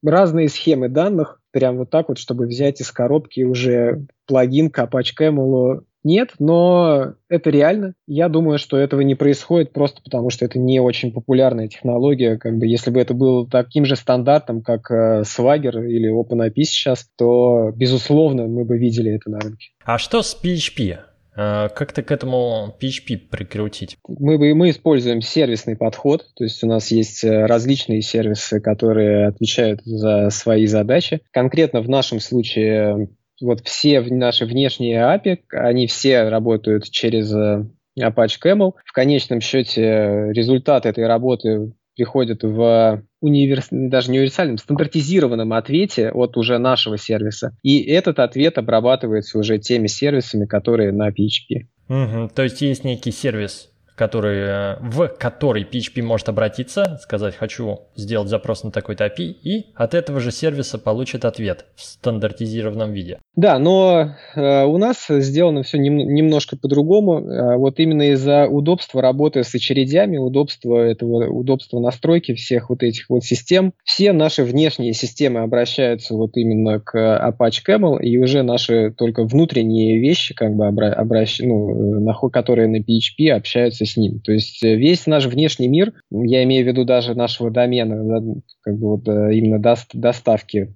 разные 0.03 0.49
схемы 0.49 0.89
данных, 0.89 1.39
прям 1.53 1.77
вот 1.77 1.89
так 1.89 2.09
вот, 2.09 2.17
чтобы 2.17 2.47
взять 2.47 2.81
из 2.81 2.91
коробки 2.91 3.41
уже 3.43 4.05
плагин 4.25 4.67
Apache 4.67 5.13
Camel 5.17 5.83
нет, 6.03 6.33
но 6.37 7.13
это 7.29 7.49
реально. 7.49 7.93
Я 8.07 8.27
думаю, 8.27 8.59
что 8.59 8.77
этого 8.77 8.99
не 9.01 9.15
происходит 9.15 9.71
просто 9.71 10.01
потому, 10.03 10.31
что 10.31 10.43
это 10.43 10.59
не 10.59 10.81
очень 10.81 11.13
популярная 11.13 11.69
технология. 11.69 12.37
Как 12.37 12.57
бы, 12.57 12.67
если 12.67 12.91
бы 12.91 12.99
это 12.99 13.13
было 13.13 13.47
таким 13.47 13.85
же 13.85 13.95
стандартом, 13.95 14.61
как 14.61 14.91
э, 14.91 15.21
Swagger 15.21 15.87
или 15.87 16.11
OpenAPI 16.11 16.63
сейчас, 16.63 17.09
то, 17.17 17.71
безусловно, 17.73 18.47
мы 18.47 18.65
бы 18.65 18.77
видели 18.77 19.15
это 19.15 19.29
на 19.29 19.39
рынке. 19.39 19.69
А 19.85 19.97
что 19.97 20.21
с 20.23 20.37
PHP? 20.43 20.97
А, 21.35 21.69
как 21.69 21.93
ты 21.93 22.03
к 22.03 22.11
этому 22.11 22.75
PHP 22.79 23.17
прикрутить? 23.29 23.97
Мы, 24.07 24.53
мы 24.53 24.69
используем 24.69 25.21
сервисный 25.21 25.75
подход, 25.75 26.25
то 26.35 26.43
есть 26.43 26.63
у 26.63 26.67
нас 26.67 26.91
есть 26.91 27.23
э, 27.23 27.45
различные 27.45 28.01
сервисы, 28.01 28.59
которые 28.59 29.27
отвечают 29.27 29.81
за 29.83 30.29
свои 30.29 30.65
задачи. 30.67 31.21
Конкретно 31.31 31.81
в 31.81 31.89
нашем 31.89 32.19
случае 32.19 33.09
вот 33.41 33.61
все 33.61 34.01
наши 34.01 34.45
внешние 34.45 35.01
API, 35.01 35.39
они 35.51 35.87
все 35.87 36.29
работают 36.29 36.89
через 36.89 37.33
э, 37.33 37.65
Apache 37.99 38.37
Camel. 38.43 38.73
В 38.85 38.93
конечном 38.93 39.41
счете 39.41 40.29
результат 40.31 40.85
этой 40.85 41.07
работы 41.07 41.73
приходит 41.95 42.43
в 42.43 43.03
универс... 43.23 43.67
даже 43.71 44.11
не 44.11 44.19
универсальном, 44.19 44.57
стандартизированном 44.57 45.53
ответе 45.53 46.11
от 46.11 46.37
уже 46.37 46.57
нашего 46.57 46.97
сервиса. 46.97 47.57
И 47.63 47.81
этот 47.81 48.19
ответ 48.19 48.57
обрабатывается 48.57 49.39
уже 49.39 49.57
теми 49.57 49.87
сервисами, 49.87 50.45
которые 50.45 50.91
на 50.91 51.09
PHP. 51.09 51.67
Угу, 51.89 52.31
то 52.35 52.43
есть 52.43 52.61
есть 52.61 52.83
некий 52.83 53.11
сервис, 53.11 53.72
который, 53.95 54.39
э, 54.39 54.75
в 54.79 55.07
который 55.07 55.63
PHP 55.63 56.01
может 56.01 56.29
обратиться, 56.29 56.99
сказать 57.01 57.35
«хочу 57.35 57.81
сделать 57.95 58.29
запрос 58.29 58.63
на 58.63 58.71
такой-то 58.71 59.05
API», 59.05 59.35
и 59.43 59.67
от 59.75 59.93
этого 59.93 60.19
же 60.19 60.31
сервиса 60.31 60.77
получит 60.77 61.25
ответ 61.25 61.65
в 61.75 61.83
стандартизированном 61.83 62.91
виде. 62.91 63.19
Да, 63.35 63.59
но 63.59 64.15
э, 64.35 64.63
у 64.63 64.77
нас 64.77 65.05
сделано 65.09 65.63
все 65.63 65.77
нем, 65.77 65.97
немножко 65.97 66.57
по-другому. 66.57 67.19
Э, 67.19 67.57
вот 67.57 67.79
именно 67.79 68.11
из-за 68.11 68.47
удобства 68.47 69.01
работы 69.01 69.43
с 69.43 69.53
очередями, 69.53 70.17
удобства 70.17 70.77
этого, 70.77 71.27
удобства 71.29 71.79
настройки 71.79 72.33
всех 72.33 72.69
вот 72.69 72.83
этих 72.83 73.09
вот 73.09 73.23
систем, 73.23 73.73
все 73.83 74.11
наши 74.13 74.43
внешние 74.43 74.93
системы 74.93 75.41
обращаются 75.41 76.15
вот 76.15 76.35
именно 76.35 76.79
к 76.79 76.95
Apache 76.95 77.61
Camel, 77.67 78.01
и 78.01 78.17
уже 78.17 78.43
наши 78.43 78.91
только 78.91 79.23
внутренние 79.23 79.99
вещи, 79.99 80.33
как 80.33 80.53
бы 80.55 80.67
обра- 80.67 80.93
обращ... 80.93 81.39
ну, 81.39 81.99
на, 81.99 82.13
которые 82.29 82.67
на 82.67 82.77
PHP 82.77 83.29
общаются 83.29 83.82
с 83.85 83.97
ним. 83.97 84.19
То 84.19 84.31
есть 84.31 84.63
э, 84.63 84.75
весь 84.75 85.07
наш 85.07 85.25
внешний 85.25 85.67
мир, 85.67 85.93
я 86.11 86.43
имею 86.43 86.65
в 86.65 86.67
виду 86.67 86.85
даже 86.85 87.15
нашего 87.15 87.51
домена, 87.51 88.41
как 88.61 88.77
бы 88.77 88.97
вот 88.97 89.07
э, 89.07 89.35
именно 89.35 89.59
доставки 89.93 90.75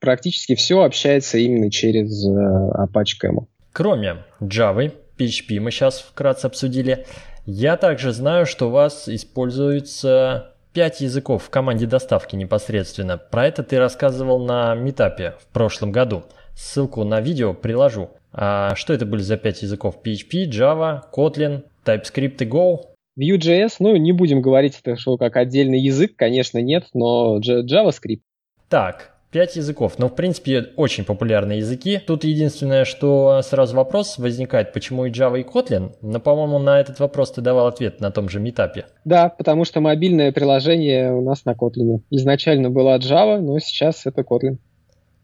практически 0.00 0.54
все 0.54 0.82
общается 0.82 1.38
именно 1.38 1.70
через 1.70 2.26
э, 2.26 2.30
Apache 2.30 3.16
Camel. 3.22 3.46
Кроме 3.72 4.16
Java, 4.40 4.92
PHP 5.18 5.60
мы 5.60 5.70
сейчас 5.70 6.00
вкратце 6.00 6.46
обсудили, 6.46 7.06
я 7.46 7.76
также 7.76 8.12
знаю, 8.12 8.46
что 8.46 8.68
у 8.68 8.70
вас 8.70 9.08
используется 9.08 10.54
5 10.72 11.00
языков 11.00 11.44
в 11.44 11.50
команде 11.50 11.86
доставки 11.86 12.36
непосредственно. 12.36 13.18
Про 13.18 13.46
это 13.46 13.62
ты 13.62 13.78
рассказывал 13.78 14.44
на 14.44 14.74
метапе 14.74 15.34
в 15.40 15.52
прошлом 15.52 15.92
году. 15.92 16.24
Ссылку 16.54 17.04
на 17.04 17.20
видео 17.20 17.54
приложу. 17.54 18.10
А 18.32 18.74
что 18.76 18.92
это 18.92 19.06
были 19.06 19.22
за 19.22 19.36
5 19.36 19.62
языков? 19.62 19.98
PHP, 20.04 20.48
Java, 20.50 21.02
Kotlin, 21.12 21.64
TypeScript 21.84 22.36
и 22.40 22.46
Go? 22.46 22.78
Vue.js, 23.18 23.76
ну, 23.80 23.96
не 23.96 24.12
будем 24.12 24.40
говорить 24.40 24.78
это, 24.82 24.96
что 24.96 25.16
как 25.16 25.36
отдельный 25.36 25.80
язык, 25.80 26.16
конечно, 26.16 26.58
нет, 26.58 26.86
но 26.94 27.38
JavaScript. 27.40 28.22
Так, 28.68 29.20
Пять 29.30 29.54
языков, 29.54 29.96
но 29.98 30.08
в 30.08 30.16
принципе 30.16 30.70
очень 30.74 31.04
популярные 31.04 31.58
языки. 31.58 32.00
Тут 32.04 32.24
единственное, 32.24 32.84
что 32.84 33.42
сразу 33.42 33.76
вопрос 33.76 34.18
возникает, 34.18 34.72
почему 34.72 35.04
и 35.04 35.12
Java, 35.12 35.40
и 35.40 35.44
Kotlin, 35.44 35.92
но, 36.02 36.18
по-моему, 36.18 36.58
на 36.58 36.80
этот 36.80 36.98
вопрос 36.98 37.30
ты 37.30 37.40
давал 37.40 37.68
ответ 37.68 38.00
на 38.00 38.10
том 38.10 38.28
же 38.28 38.40
метапе. 38.40 38.86
Да, 39.04 39.28
потому 39.28 39.64
что 39.64 39.80
мобильное 39.80 40.32
приложение 40.32 41.12
у 41.12 41.22
нас 41.22 41.44
на 41.44 41.52
Kotlin. 41.52 42.00
Изначально 42.10 42.70
была 42.70 42.98
Java, 42.98 43.38
но 43.38 43.60
сейчас 43.60 44.04
это 44.04 44.22
Kotlin. 44.22 44.58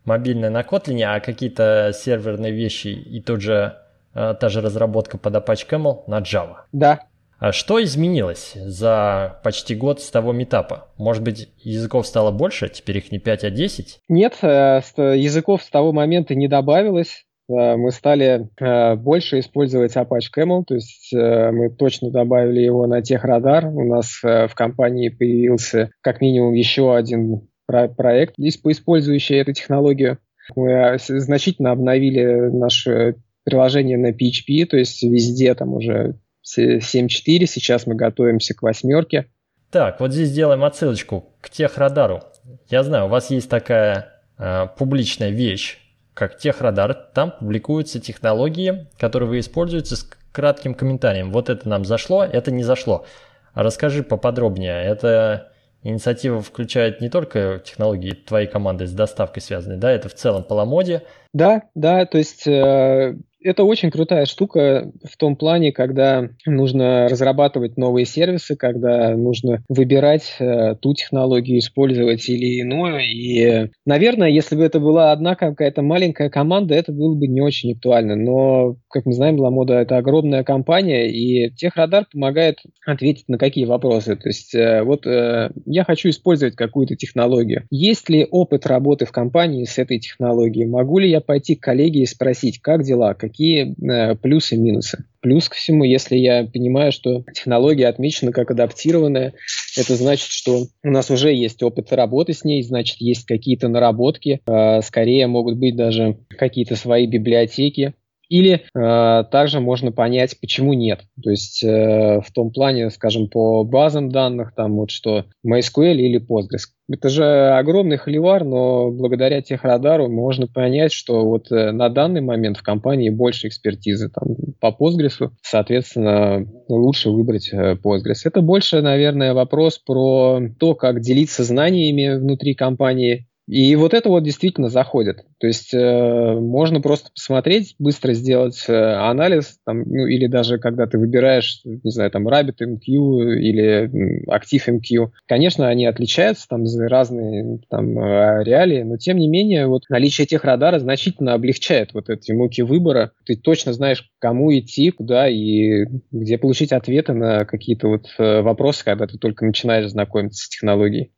Мобильное 0.07 0.51
на 0.51 0.63
Kotlin, 0.63 1.03
а 1.03 1.19
какие-то 1.19 1.91
серверные 1.93 2.53
вещи 2.53 2.89
и 2.89 3.21
тот 3.21 3.41
же, 3.41 3.77
э, 4.15 4.35
та 4.39 4.49
же 4.49 4.61
разработка 4.61 5.19
под 5.19 5.35
Apache 5.35 5.69
Camel 5.69 6.05
на 6.07 6.21
Java. 6.21 6.59
Да, 6.73 7.01
а 7.41 7.51
что 7.51 7.83
изменилось 7.83 8.55
за 8.55 9.41
почти 9.43 9.75
год 9.75 10.01
с 10.01 10.09
того 10.11 10.33
метапа? 10.33 10.89
Может 10.97 11.25
быть, 11.25 11.51
языков 11.59 12.07
стало 12.07 12.31
больше, 12.31 12.69
теперь 12.69 12.99
их 12.99 13.11
не 13.11 13.19
5, 13.19 13.45
а 13.45 13.51
10? 13.51 13.99
Нет, 14.09 14.39
э, 14.43 14.81
языков 14.97 15.65
с 15.65 15.71
того 15.71 15.93
момента 15.93 16.37
не 16.37 16.47
добавилось. 16.47 17.27
Э, 17.49 17.75
мы 17.75 17.91
стали 17.91 18.49
больше 18.97 19.41
использовать 19.41 19.97
Apache 19.97 20.31
Camel, 20.35 20.63
то 20.65 20.75
есть 20.77 21.13
мы 21.13 21.69
точно 21.71 22.13
добавили 22.13 22.61
его 22.61 22.87
на 22.87 23.03
техрадар. 23.03 23.67
У 23.67 23.85
нас 23.85 24.21
в 24.23 24.53
компании 24.55 25.09
появился 25.09 25.91
как 26.01 26.21
минимум 26.21 26.55
еще 26.55 26.95
один 26.95 27.49
проект, 27.67 28.35
использующий 28.39 29.37
эту 29.37 29.53
технологию. 29.53 30.19
Мы 30.55 30.97
значительно 30.99 31.73
обновили 31.73 32.51
наше 32.53 33.17
приложение 33.45 33.99
на 33.99 34.11
PHP, 34.11 34.67
то 34.67 34.77
есть 34.77 35.03
везде 35.03 35.55
там 35.55 35.75
уже 35.75 36.17
7.4, 36.47 37.47
сейчас 37.47 37.87
мы 37.87 37.95
готовимся 37.95 38.55
к 38.55 38.63
восьмерке. 38.63 39.27
Так, 39.71 40.01
вот 40.01 40.13
здесь 40.13 40.33
делаем 40.33 40.65
отсылочку 40.65 41.35
к 41.41 41.51
техрадару. 41.51 42.23
Я 42.69 42.83
знаю, 42.85 43.07
у 43.07 43.09
вас 43.09 43.31
есть 43.31 43.51
такая 43.51 44.13
э, 44.39 44.67
публичная 44.79 45.31
вещь, 45.31 45.79
как 46.15 46.39
техрадар. 46.39 46.95
Там 46.95 47.33
публикуются 47.39 48.01
технологии, 48.01 48.87
которые 48.99 49.29
вы 49.29 49.41
используете 49.41 49.97
с 49.97 50.09
кратким 50.33 50.75
комментарием. 50.75 51.33
Вот 51.33 51.51
это 51.51 51.69
нам 51.69 51.85
зашло, 51.85 52.25
это 52.25 52.51
не 52.53 52.63
зашло. 52.63 53.07
Расскажи 53.55 54.03
поподробнее. 54.03 54.83
Это 54.85 55.51
инициатива 55.91 56.41
включает 56.41 57.01
не 57.01 57.09
только 57.09 57.61
технологии 57.65 58.13
твоей 58.13 58.47
команды 58.47 58.87
с 58.87 58.93
доставкой 58.93 59.43
связанные, 59.43 59.79
да, 59.79 59.91
это 59.91 60.09
в 60.09 60.15
целом 60.15 60.45
по 60.45 60.55
ламоде. 60.55 61.03
Да, 61.33 61.63
да, 61.75 62.07
то 62.07 62.19
есть 62.19 62.47
э, 62.47 63.17
это 63.47 63.65
очень 63.65 63.91
крутая 63.91 64.27
штука 64.27 64.91
в 65.05 65.17
том 65.17 65.37
плане, 65.37 65.73
когда 65.73 66.29
нужно 66.45 67.09
разрабатывать 67.09 67.77
новые 67.77 68.05
сервисы, 68.05 68.57
когда 68.57 69.17
нужно 69.17 69.63
выбирать 69.69 70.35
э, 70.41 70.75
ту 70.75 70.95
технологию, 70.95 71.59
использовать 71.59 72.29
или 72.29 72.61
иную. 72.61 73.01
И, 73.01 73.71
наверное, 73.85 74.29
если 74.29 74.57
бы 74.57 74.65
это 74.65 74.81
была 74.81 75.13
одна 75.13 75.37
какая-то 75.37 75.83
маленькая 75.83 76.29
команда, 76.29 76.75
это 76.75 76.93
было 76.93 77.15
бы 77.15 77.29
не 77.29 77.41
очень 77.41 77.73
актуально. 77.73 78.17
Но, 78.17 78.77
как 78.91 79.07
мы 79.07 79.13
знаем, 79.13 79.39
Ламода– 79.39 79.75
это 79.75 79.97
огромная 79.97 80.43
компания, 80.43 81.09
и 81.09 81.51
Техрадар 81.55 82.07
помогает 82.13 82.59
ответить 82.85 83.29
на 83.29 83.39
какие 83.39 83.65
вопросы. 83.65 84.17
То 84.17 84.29
есть, 84.29 84.55
э, 84.55 84.83
вот 84.83 85.07
э, 85.07 85.51
я 85.67 85.85
хочу 85.85 86.09
использовать 86.09 86.57
какую-то 86.57 86.97
технологию. 86.97 87.65
Есть 87.71 88.09
ли 88.09 88.27
опыт 88.29 88.67
работы 88.67 89.07
в 89.07 89.13
компании 89.13 89.65
с 89.65 89.79
этой 89.79 90.01
технологией? 90.01 90.67
Могу 90.67 90.99
ли 90.99 91.09
я 91.09 91.21
пойти 91.21 91.55
к 91.55 91.63
коллеге 91.63 92.01
и 92.01 92.07
спросить, 92.07 92.61
как 92.61 92.83
дела, 92.83 93.15
какие 93.15 93.36
э, 93.41 94.15
плюсы 94.17 94.55
и 94.55 94.59
минусы. 94.59 95.05
Плюс 95.21 95.49
ко 95.49 95.57
всему, 95.57 95.85
если 95.85 96.17
я 96.17 96.45
понимаю, 96.45 96.93
что 96.93 97.25
технология 97.35 97.89
отмечена 97.89 98.33
как 98.33 98.51
адаптированная, 98.51 99.35
это 99.77 99.97
значит, 99.97 100.29
что 100.29 100.67
у 100.83 100.91
нас 100.91 101.11
уже 101.11 101.33
есть 101.33 101.63
опыт 101.63 101.93
работы 101.93 102.33
с 102.33 102.45
ней, 102.45 102.63
значит, 102.63 102.97
есть 103.01 103.27
какие-то 103.27 103.69
наработки, 103.69 104.41
э, 104.47 104.81
скорее 104.83 105.27
могут 105.27 105.59
быть 105.59 105.77
даже 105.77 106.19
какие-то 106.39 106.77
свои 106.77 107.07
библиотеки, 107.07 107.95
или 108.29 108.65
э, 108.75 109.25
также 109.31 109.61
можно 109.61 109.93
понять, 109.93 110.39
почему 110.41 110.73
нет. 110.73 111.03
То 111.23 111.31
есть 111.31 111.63
э, 111.63 112.21
в 112.21 112.33
том 112.33 112.51
плане, 112.51 112.91
скажем, 112.91 113.29
по 113.29 113.65
базам 113.65 114.11
данных, 114.11 114.53
там 114.55 114.77
вот 114.77 114.91
что 114.91 115.27
MySQL 115.47 115.95
или 115.95 116.21
Postgres. 116.21 116.73
Это 116.89 117.09
же 117.09 117.25
огромный 117.51 117.97
холивар, 117.97 118.45
но 118.45 118.93
благодаря 118.93 119.43
техрадару 119.43 120.09
можно 120.09 120.47
понять, 120.47 120.93
что 120.93 121.25
вот 121.25 121.51
э, 121.51 121.73
на 121.73 121.89
данный 121.89 122.21
момент 122.21 122.59
в 122.59 122.63
компании 122.63 123.11
больше 123.11 123.49
экспертизы 123.49 124.09
там, 124.09 124.37
по 124.61 124.69
Postgres, 124.69 125.31
соответственно, 125.43 126.47
лучше 126.69 127.11
выбрать 127.11 127.51
э, 127.53 127.75
Postgres. 127.75 128.21
Это 128.25 128.41
больше, 128.41 128.83
наверное, 128.83 129.35
вопрос 129.35 129.79
про 129.79 130.41
то, 130.61 130.77
как 130.77 131.01
делиться 131.01 131.43
знаниями 131.43 132.19
внутри 132.19 132.55
компании, 132.55 133.27
И 133.47 133.77
вот 133.77 133.95
это 133.95 134.09
вот 134.09 134.25
действительно 134.25 134.69
заходит. 134.69 135.25
То 135.39 135.47
есть 135.47 135.73
э, 135.73 136.35
можно 136.41 136.81
просто 136.81 137.11
посмотреть, 137.15 137.77
быстро 137.79 138.13
сделать 138.13 138.65
э, 138.67 138.75
анализ, 138.75 139.59
там, 139.65 139.83
ну, 139.83 140.07
или 140.07 140.27
даже 140.27 140.59
когда 140.59 140.87
ты 140.87 140.99
выбираешь, 140.99 141.61
не 141.65 141.91
знаю, 141.91 142.11
там 142.11 142.27
RabbitMQ 142.27 142.89
или 142.89 144.27
ActiveMQ. 144.29 145.11
Конечно, 145.29 145.69
они 145.69 145.87
отличаются 145.87 146.49
там 146.49 146.67
за 146.67 146.89
разные 146.89 147.61
там 147.71 147.97
э, 147.97 148.43
реалии, 148.43 148.83
но 148.83 148.97
тем 148.97 149.19
не 149.19 149.29
менее 149.29 149.69
вот 149.69 149.83
наличие 149.89 150.27
тех 150.27 150.43
радара 150.45 150.81
значительно 150.81 151.35
облегчает 151.35 151.95
вот 151.95 152.09
эти 152.11 152.33
муки 152.33 152.63
выбора. 152.63 153.13
Ты 153.27 153.37
точно 153.37 153.73
знаешь, 153.73 154.11
кому 154.19 154.53
идти, 154.59 154.91
куда 154.91 155.29
и 155.29 155.85
где 156.11 156.37
получить 156.39 156.73
ответы 156.73 157.13
на 157.13 157.45
какие-то 157.45 157.87
вот 157.87 158.07
э, 158.19 158.41
вопросы, 158.41 158.85
когда 158.85 159.07
ты 159.07 159.19
только 159.19 159.47
начинаешь 159.47 159.89
знакомиться 159.89 160.45
с 160.45 160.49
технологией. 160.49 161.13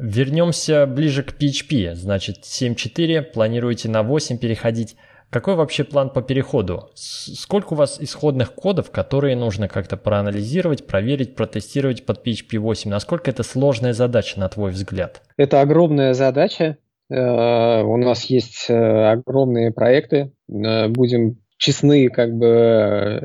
Вернемся 0.00 0.86
ближе 0.86 1.22
к 1.22 1.34
PHP. 1.38 1.94
Значит, 1.94 2.38
7.4, 2.44 3.20
планируете 3.20 3.90
на 3.90 4.02
8 4.02 4.38
переходить. 4.38 4.96
Какой 5.28 5.56
вообще 5.56 5.84
план 5.84 6.08
по 6.08 6.22
переходу? 6.22 6.88
Сколько 6.94 7.74
у 7.74 7.76
вас 7.76 8.00
исходных 8.00 8.54
кодов, 8.54 8.90
которые 8.90 9.36
нужно 9.36 9.68
как-то 9.68 9.98
проанализировать, 9.98 10.86
проверить, 10.86 11.36
протестировать 11.36 12.06
под 12.06 12.26
PHP 12.26 12.58
8? 12.58 12.90
Насколько 12.90 13.30
это 13.30 13.42
сложная 13.42 13.92
задача, 13.92 14.40
на 14.40 14.48
твой 14.48 14.70
взгляд? 14.70 15.20
Это 15.36 15.60
огромная 15.60 16.14
задача. 16.14 16.78
Э, 17.10 17.82
у 17.82 17.98
нас 17.98 18.24
есть 18.24 18.70
э, 18.70 18.74
огромные 18.74 19.70
проекты. 19.70 20.32
Э, 20.48 20.88
будем 20.88 21.36
честны, 21.60 22.08
как 22.08 22.32
бы 22.32 22.46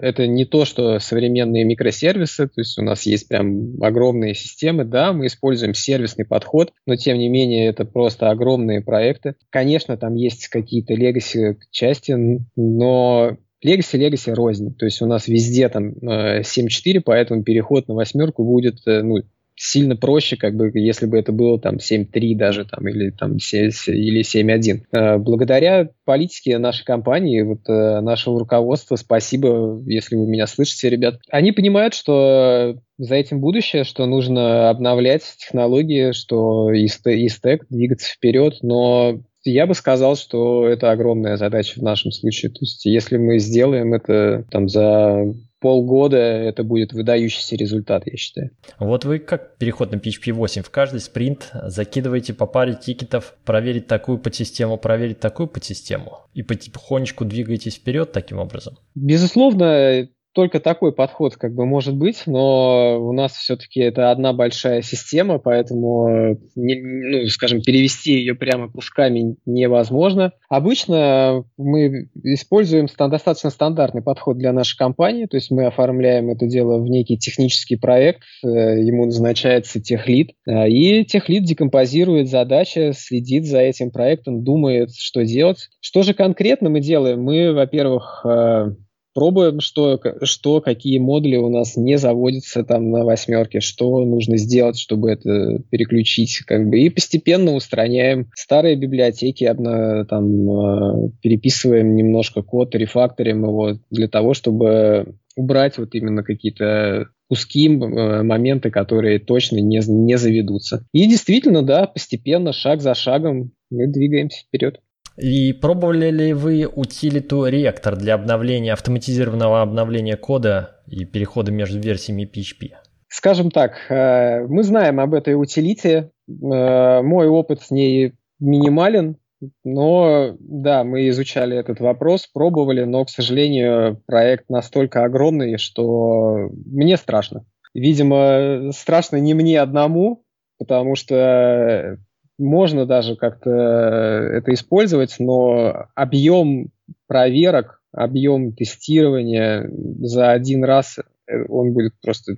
это 0.02 0.28
не 0.28 0.44
то, 0.44 0.66
что 0.66 1.00
современные 1.00 1.64
микросервисы, 1.64 2.48
то 2.48 2.62
есть 2.62 2.78
у 2.78 2.84
нас 2.84 3.04
есть 3.04 3.30
прям 3.30 3.82
огромные 3.82 4.36
системы, 4.36 4.84
да, 4.84 5.14
мы 5.14 5.28
используем 5.28 5.74
сервисный 5.74 6.26
подход, 6.26 6.74
но 6.86 6.98
тем 6.98 7.18
не 7.18 7.30
менее 7.30 7.68
это 7.68 7.86
просто 7.86 8.30
огромные 8.30 8.82
проекты. 8.82 9.36
Конечно, 9.50 9.96
там 9.96 10.16
есть 10.16 10.50
какие-то 10.50 10.94
легаси 10.94 11.58
части, 11.72 12.14
но 12.58 13.38
Legacy, 13.66 13.98
Legacy 13.98 14.34
рознь. 14.34 14.76
То 14.76 14.86
есть 14.86 15.02
у 15.02 15.06
нас 15.06 15.30
везде 15.30 15.70
там 15.70 15.94
7.4, 15.94 17.02
поэтому 17.06 17.44
переход 17.44 17.88
на 17.88 17.96
восьмерку 17.96 18.44
будет 18.44 18.80
ну, 18.86 19.24
сильно 19.56 19.96
проще, 19.96 20.38
как 20.38 20.56
бы, 20.56 20.72
если 20.74 21.06
бы 21.06 21.18
это 21.18 21.32
было 21.32 21.60
там 21.60 21.78
7.3 21.78 22.36
даже, 22.36 22.66
там, 22.66 22.88
или 22.88 23.10
там 23.12 23.40
7, 23.40 23.72
или 23.88 24.22
7.1. 24.22 24.84
Э, 24.92 25.18
благодаря 25.18 25.90
политике 26.04 26.58
нашей 26.58 26.86
компании, 26.86 27.42
вот 27.42 27.68
э, 27.70 28.02
нашего 28.02 28.40
руководства, 28.40 28.96
спасибо, 28.96 29.82
если 29.86 30.16
вы 30.16 30.28
меня 30.28 30.48
слышите, 30.48 30.90
ребят, 30.90 31.20
они 31.30 31.52
понимают, 31.52 31.94
что 31.94 32.78
за 32.98 33.16
этим 33.16 33.40
будущее, 33.40 33.84
что 33.84 34.06
нужно 34.06 34.70
обновлять 34.70 35.24
технологии, 35.38 36.12
что 36.12 36.72
и, 36.72 36.88
стек 36.88 37.66
двигаться 37.70 38.12
вперед, 38.12 38.58
но 38.62 39.22
я 39.44 39.68
бы 39.68 39.76
сказал, 39.76 40.16
что 40.16 40.68
это 40.68 40.92
огромная 40.92 41.38
задача 41.38 41.80
в 41.80 41.84
нашем 41.84 42.12
случае. 42.12 42.52
То 42.52 42.60
есть, 42.62 42.86
если 42.86 43.18
мы 43.18 43.38
сделаем 43.38 43.94
это 43.94 44.44
там 44.50 44.68
за 44.68 45.34
полгода 45.60 46.18
это 46.18 46.64
будет 46.64 46.94
выдающийся 46.94 47.56
результат, 47.56 48.04
я 48.06 48.18
считаю. 48.18 48.52
Вот 48.80 49.06
вы 49.06 49.20
как 49.20 49.58
переход 49.58 49.92
на 49.92 49.98
PHP 49.98 50.34
8? 50.34 50.64
В 50.64 50.70
каждый 50.70 51.00
спринт 51.00 51.52
закидываете 51.54 52.34
по 52.34 52.46
паре 52.46 52.76
тикетов, 52.76 53.36
проверить 53.46 53.88
такую 53.88 54.18
подсистему, 54.18 54.78
проверить 54.78 55.20
такую 55.20 55.48
подсистему, 55.48 56.28
и 56.34 56.44
потихонечку 56.44 57.26
двигаетесь 57.26 57.76
вперед 57.76 58.12
таким 58.12 58.40
образом? 58.40 58.78
Безусловно, 58.96 60.08
только 60.36 60.60
такой 60.60 60.92
подход 60.92 61.38
как 61.38 61.56
бы 61.56 61.66
может 61.66 61.96
быть, 61.96 62.24
но 62.28 63.00
у 63.00 63.14
нас 63.14 63.32
все-таки 63.32 63.80
это 63.80 64.12
одна 64.12 64.34
большая 64.34 64.82
система, 64.82 65.40
поэтому, 65.40 66.38
не, 66.56 66.76
ну, 66.76 67.28
скажем, 67.30 67.62
перевести 67.62 68.14
ее 68.16 68.36
прямо 68.36 68.70
кусками 68.70 69.38
невозможно. 69.46 70.34
Обычно 70.50 71.46
мы 71.58 72.10
используем 72.24 72.88
достаточно 72.98 73.50
стандартный 73.50 74.02
подход 74.02 74.38
для 74.38 74.52
нашей 74.52 74.78
компании, 74.78 75.26
то 75.26 75.38
есть 75.38 75.52
мы 75.52 75.66
оформляем 75.68 76.30
это 76.30 76.48
дело 76.48 76.80
в 76.80 76.90
некий 76.90 77.18
технический 77.18 77.78
проект, 77.78 78.24
э, 78.44 78.48
ему 78.48 79.06
назначается 79.06 79.80
техлит, 79.82 80.32
э, 80.46 80.68
и 80.68 81.06
техлит 81.06 81.46
декомпозирует 81.46 82.28
задачи, 82.28 82.92
следит 82.92 83.46
за 83.46 83.60
этим 83.60 83.90
проектом, 83.90 84.44
думает, 84.44 84.90
что 84.94 85.24
делать. 85.24 85.70
Что 85.80 86.04
же 86.04 86.14
конкретно 86.14 86.70
мы 86.70 86.82
делаем? 86.82 87.24
Мы, 87.24 87.54
во-первых, 87.54 88.26
э, 88.26 88.72
пробуем, 89.16 89.62
что, 89.62 90.00
что, 90.24 90.62
какие 90.62 91.00
модули 91.00 91.38
у 91.38 91.50
нас 91.50 91.78
не 91.78 91.98
заводятся 91.98 92.64
там 92.64 92.92
на 92.92 93.06
восьмерке, 93.06 93.62
что 93.62 94.04
нужно 94.04 94.38
сделать, 94.38 94.78
чтобы 94.78 95.10
это 95.10 95.64
переключить, 95.72 96.40
как 96.46 96.70
бы, 96.70 96.80
и 96.80 96.90
постепенно 96.90 97.54
устраняем 97.56 98.30
старые 98.36 98.76
библиотеки, 98.76 99.46
обна, 99.46 100.04
там, 100.06 100.50
э, 100.50 101.10
переписываем 101.22 101.96
немножко 101.96 102.44
код, 102.44 102.76
рефакторим 102.76 103.46
его 103.46 103.80
для 103.90 104.10
того, 104.10 104.34
чтобы 104.34 105.16
убрать 105.38 105.78
вот 105.78 105.96
именно 105.96 106.24
какие-то 106.24 107.08
куски, 107.30 107.68
э, 107.68 108.22
моменты, 108.22 108.70
которые 108.70 109.20
точно 109.20 109.58
не, 109.58 109.80
не 109.88 110.18
заведутся. 110.18 110.86
И 110.92 111.08
действительно, 111.08 111.64
да, 111.64 111.88
постепенно, 111.88 112.52
шаг 112.52 112.82
за 112.82 112.94
шагом 112.94 113.52
мы 113.70 113.88
двигаемся 113.88 114.44
вперед. 114.44 114.82
И 115.18 115.54
пробовали 115.54 116.12
ли 116.12 116.34
вы 116.34 116.66
утилиту 116.66 117.46
реактор 117.48 117.96
для 117.96 118.16
обновления, 118.16 118.74
автоматизированного 118.74 119.62
обновления 119.62 120.18
кода 120.18 120.82
и 120.88 121.06
перехода 121.06 121.52
между 121.52 121.80
версиями 121.80 122.30
PHP? 122.32 122.74
Скажем 123.08 123.50
так, 123.50 123.74
э, 123.90 124.46
мы 124.48 124.64
знаем 124.64 125.00
об 125.00 125.14
этой 125.14 125.36
утилите. 125.36 126.12
Э, 126.28 127.02
мой 127.02 127.28
опыт 127.28 127.62
с 127.62 127.72
ней 127.72 128.16
минимален, 128.40 129.18
но 129.64 130.36
да, 130.40 130.84
мы 130.84 131.08
изучали 131.10 131.58
этот 131.58 131.80
вопрос, 131.80 132.28
пробовали, 132.28 132.84
но, 132.84 133.06
к 133.06 133.10
сожалению, 133.10 134.02
проект 134.06 134.50
настолько 134.50 135.06
огромный, 135.06 135.58
что 135.58 136.50
мне 136.66 136.98
страшно. 136.98 137.46
Видимо, 137.74 138.72
страшно 138.74 139.18
не 139.18 139.34
мне 139.34 139.62
одному, 139.62 140.26
потому 140.58 140.96
что 140.96 141.98
можно 142.38 142.86
даже 142.86 143.16
как-то 143.16 143.50
э, 143.50 144.38
это 144.38 144.54
использовать, 144.54 145.16
но 145.20 145.88
объем 145.96 146.70
проверок, 147.08 147.82
объем 147.92 148.54
тестирования 148.54 149.70
за 150.00 150.32
один 150.32 150.64
раз, 150.64 151.00
э, 151.00 151.46
он 151.48 151.74
будет 151.74 151.94
просто 152.02 152.36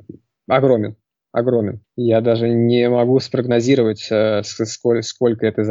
огромен. 0.48 0.96
Огромен. 1.32 1.82
Я 1.96 2.22
даже 2.22 2.50
не 2.50 2.90
могу 2.90 3.20
спрогнозировать, 3.20 4.08
э, 4.12 4.42
сколько, 4.44 5.02
сколько 5.02 5.46
это 5.46 5.64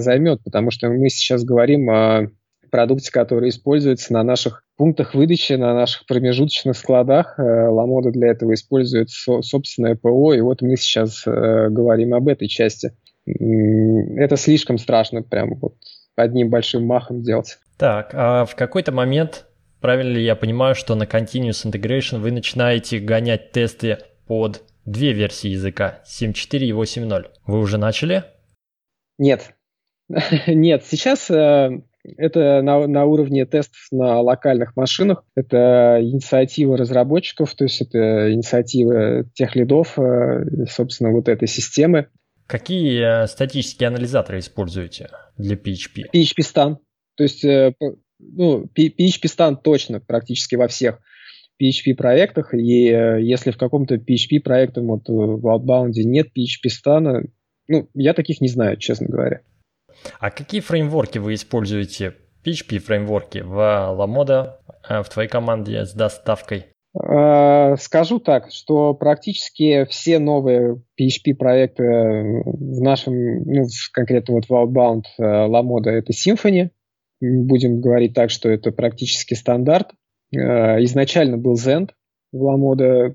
займет, 0.00 0.42
потому 0.44 0.70
что 0.70 0.88
мы 0.88 1.08
сейчас 1.08 1.44
говорим 1.44 1.90
о 1.90 2.28
продукте, 2.70 3.10
который 3.10 3.48
используется 3.48 4.12
на 4.12 4.22
наших 4.22 4.62
пунктах 4.76 5.14
выдачи, 5.14 5.54
на 5.54 5.74
наших 5.74 6.06
промежуточных 6.06 6.76
складах. 6.76 7.34
Ламода 7.38 8.10
для 8.10 8.28
этого 8.28 8.52
использует 8.52 9.08
собственное 9.08 9.94
ПО, 9.94 10.34
и 10.34 10.42
вот 10.42 10.60
мы 10.60 10.76
сейчас 10.76 11.22
говорим 11.24 12.12
об 12.12 12.28
этой 12.28 12.46
части 12.46 12.92
это 13.34 14.36
слишком 14.36 14.78
страшно 14.78 15.22
прям 15.22 15.54
вот 15.58 15.74
одним 16.16 16.50
большим 16.50 16.84
махом 16.84 17.22
делать. 17.22 17.58
Так, 17.76 18.10
а 18.12 18.44
в 18.44 18.56
какой-то 18.56 18.92
момент, 18.92 19.46
правильно 19.80 20.14
ли 20.14 20.24
я 20.24 20.34
понимаю, 20.36 20.74
что 20.74 20.94
на 20.94 21.04
Continuous 21.04 21.64
Integration 21.64 22.18
вы 22.18 22.32
начинаете 22.32 22.98
гонять 22.98 23.52
тесты 23.52 23.98
под 24.26 24.62
две 24.84 25.12
версии 25.12 25.50
языка, 25.50 26.00
7.4 26.06 26.58
и 26.60 26.72
8.0? 26.72 27.26
Вы 27.46 27.58
уже 27.58 27.78
начали? 27.78 28.24
Нет. 29.18 29.54
Нет, 30.46 30.84
сейчас 30.84 31.30
э, 31.30 31.82
это 32.16 32.62
на, 32.62 32.86
на 32.86 33.04
уровне 33.04 33.44
тестов 33.44 33.78
на 33.90 34.20
локальных 34.20 34.76
машинах. 34.76 35.24
Это 35.34 35.98
инициатива 36.00 36.76
разработчиков, 36.76 37.54
то 37.54 37.64
есть 37.64 37.82
это 37.82 38.32
инициатива 38.32 39.24
тех 39.34 39.54
лидов, 39.56 39.98
э, 39.98 40.66
собственно, 40.70 41.12
вот 41.12 41.28
этой 41.28 41.48
системы. 41.48 42.08
Какие 42.48 43.24
э, 43.24 43.26
статические 43.26 43.88
анализаторы 43.88 44.38
используете 44.38 45.10
для 45.36 45.54
PHP? 45.54 46.04
PHP 46.14 46.38
Stan. 46.38 46.76
То 47.14 47.24
есть, 47.24 47.44
э, 47.44 47.74
ну, 48.18 48.64
PHP 48.74 49.24
Stan 49.24 49.56
точно 49.62 50.00
практически 50.00 50.54
во 50.54 50.66
всех 50.66 50.98
PHP 51.62 51.94
проектах, 51.94 52.54
и 52.54 52.88
э, 52.88 53.20
если 53.20 53.50
в 53.50 53.58
каком-то 53.58 53.96
PHP 53.96 54.40
проекте 54.42 54.80
вот 54.80 55.02
в 55.08 55.46
Outbound 55.46 55.92
нет 55.96 56.28
PHP 56.28 56.70
Stan, 56.70 57.28
ну, 57.68 57.90
я 57.92 58.14
таких 58.14 58.40
не 58.40 58.48
знаю, 58.48 58.78
честно 58.78 59.08
говоря. 59.08 59.42
А 60.18 60.30
какие 60.30 60.62
фреймворки 60.62 61.18
вы 61.18 61.34
используете? 61.34 62.14
PHP 62.46 62.78
фреймворки 62.78 63.40
в 63.40 63.58
Lamoda, 63.58 64.54
в 64.88 65.04
твоей 65.10 65.28
команде 65.28 65.84
с 65.84 65.92
доставкой? 65.92 66.68
Э, 66.94 67.76
скажу 67.78 68.18
так, 68.18 68.50
что 68.50 68.94
практически 68.94 69.84
все 69.86 70.18
новые 70.18 70.82
PHP-проекты 71.00 71.82
в 71.84 72.80
нашем, 72.80 73.42
ну, 73.44 73.66
конкретно 73.92 74.34
вот 74.34 74.46
в 74.46 74.52
Outbound 74.52 75.04
LaModa 75.20 75.88
э, 75.88 75.98
это 75.98 76.12
Symfony. 76.12 76.70
Будем 77.20 77.80
говорить 77.80 78.14
так, 78.14 78.30
что 78.30 78.48
это 78.48 78.72
практически 78.72 79.34
стандарт. 79.34 79.90
Э, 80.34 80.82
изначально 80.84 81.36
был 81.36 81.54
Zend 81.54 81.90
в 82.32 82.42
LaModa. 82.42 83.14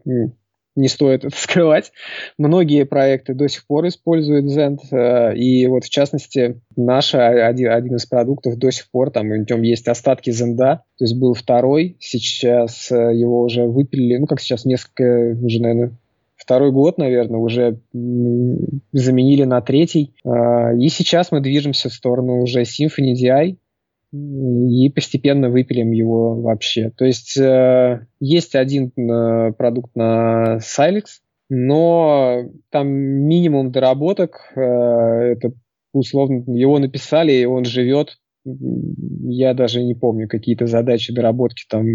Не 0.76 0.88
стоит 0.88 1.26
это 1.26 1.36
скрывать. 1.40 1.92
Многие 2.38 2.86
проекты 2.86 3.34
до 3.34 3.48
сих 3.48 3.66
пор 3.66 3.88
используют 3.88 4.46
Zend, 4.46 4.80
э, 4.92 5.36
и 5.36 5.68
вот 5.68 5.84
в 5.86 5.90
частности 5.90 6.62
наш 6.76 7.16
один, 7.16 7.72
один 7.72 7.96
из 7.96 8.06
продуктов 8.06 8.58
до 8.58 8.72
сих 8.72 8.90
пор, 8.92 9.12
там 9.12 9.30
в 9.30 9.50
нем 9.50 9.62
есть 9.62 9.88
остатки 9.88 10.30
Zend, 10.30 10.58
то 10.58 10.82
есть 11.00 11.18
был 11.18 11.34
второй, 11.34 11.98
сейчас 12.00 12.92
э, 12.92 12.96
его 12.96 13.44
уже 13.44 13.64
выпилили, 13.64 14.18
ну 14.18 14.26
как 14.26 14.40
сейчас, 14.40 14.66
несколько, 14.66 15.38
уже, 15.42 15.62
наверное, 15.62 15.98
второй 16.36 16.72
год, 16.72 16.98
наверное, 16.98 17.40
уже 17.40 17.80
заменили 18.92 19.44
на 19.44 19.62
третий. 19.62 20.14
Э, 20.26 20.76
и 20.78 20.90
сейчас 20.90 21.32
мы 21.32 21.42
движемся 21.42 21.90
в 21.90 21.94
сторону 21.94 22.42
уже 22.42 22.64
Symfony 22.64 23.14
DI, 23.14 23.58
и 24.14 24.90
постепенно 24.90 25.50
выпилим 25.50 25.92
его 25.92 26.40
вообще. 26.40 26.92
То 26.92 27.06
есть 27.06 27.36
э, 27.36 28.06
есть 28.20 28.54
один 28.56 28.92
э, 28.96 29.54
продукт 29.54 29.96
на 29.96 30.60
Silex, 30.60 31.22
но 31.50 32.44
там 32.70 32.88
минимум 32.88 33.72
доработок, 33.72 34.52
э, 34.56 34.62
это 34.62 35.54
условно 35.94 36.44
его 36.56 36.78
написали, 36.78 37.32
и 37.34 37.46
он 37.46 37.66
живет. 37.66 38.18
Я 38.46 39.54
даже 39.54 39.82
не 39.82 39.96
помню 39.96 40.28
какие-то 40.28 40.68
задачи 40.68 41.14
доработки 41.14 41.64
там 41.68 41.86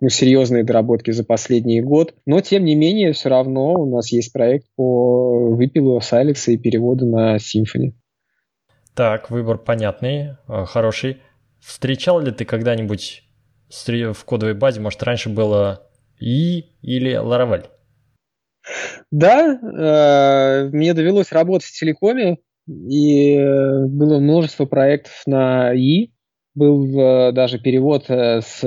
ну, 0.00 0.08
серьезные 0.08 0.64
доработки 0.64 1.10
за 1.10 1.24
последний 1.24 1.82
год. 1.82 2.14
Но, 2.24 2.40
тем 2.40 2.64
не 2.64 2.74
менее, 2.74 3.12
все 3.12 3.28
равно 3.28 3.74
у 3.74 3.94
нас 3.94 4.10
есть 4.12 4.32
проект 4.32 4.66
по 4.76 5.50
выпилу 5.54 5.98
Silex 5.98 6.44
и 6.46 6.56
переводу 6.56 7.06
на 7.06 7.36
Symfony. 7.36 7.92
Так, 8.94 9.30
выбор 9.30 9.58
понятный, 9.58 10.36
э, 10.48 10.64
хороший. 10.66 11.22
Встречал 11.60 12.20
ли 12.20 12.32
ты 12.32 12.44
когда-нибудь 12.44 13.24
в 13.68 14.24
кодовой 14.24 14.54
базе, 14.54 14.80
может, 14.80 15.02
раньше 15.02 15.28
было 15.28 15.86
И 16.18 16.64
или 16.82 17.12
Laravel? 17.12 17.66
Да, 19.10 19.54
э, 19.54 20.68
мне 20.70 20.92
довелось 20.92 21.32
работать 21.32 21.68
в 21.68 21.78
телекоме, 21.78 22.38
и 22.66 23.38
было 23.38 24.18
множество 24.18 24.66
проектов 24.66 25.22
на 25.26 25.72
И. 25.72 26.12
Был 26.54 26.98
э, 26.98 27.32
даже 27.32 27.58
перевод 27.58 28.06
с 28.08 28.64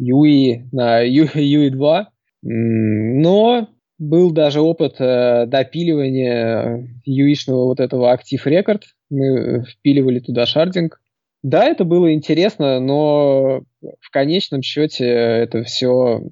UI 0.00 0.68
на 0.72 1.04
UI2, 1.06 2.04
но 2.42 3.68
был 3.98 4.30
даже 4.32 4.60
опыт 4.60 5.00
э, 5.00 5.46
допиливания 5.46 6.86
UI-шного 7.08 7.64
вот 7.64 7.80
этого 7.80 8.14
Active 8.14 8.44
Record. 8.44 8.82
Мы 9.10 9.64
впиливали 9.64 10.20
туда 10.20 10.46
шардинг. 10.46 11.00
Да, 11.42 11.64
это 11.64 11.84
было 11.84 12.12
интересно, 12.12 12.80
но 12.80 13.62
в 14.00 14.10
конечном 14.10 14.62
счете 14.62 15.06
это 15.06 15.62
все 15.62 16.22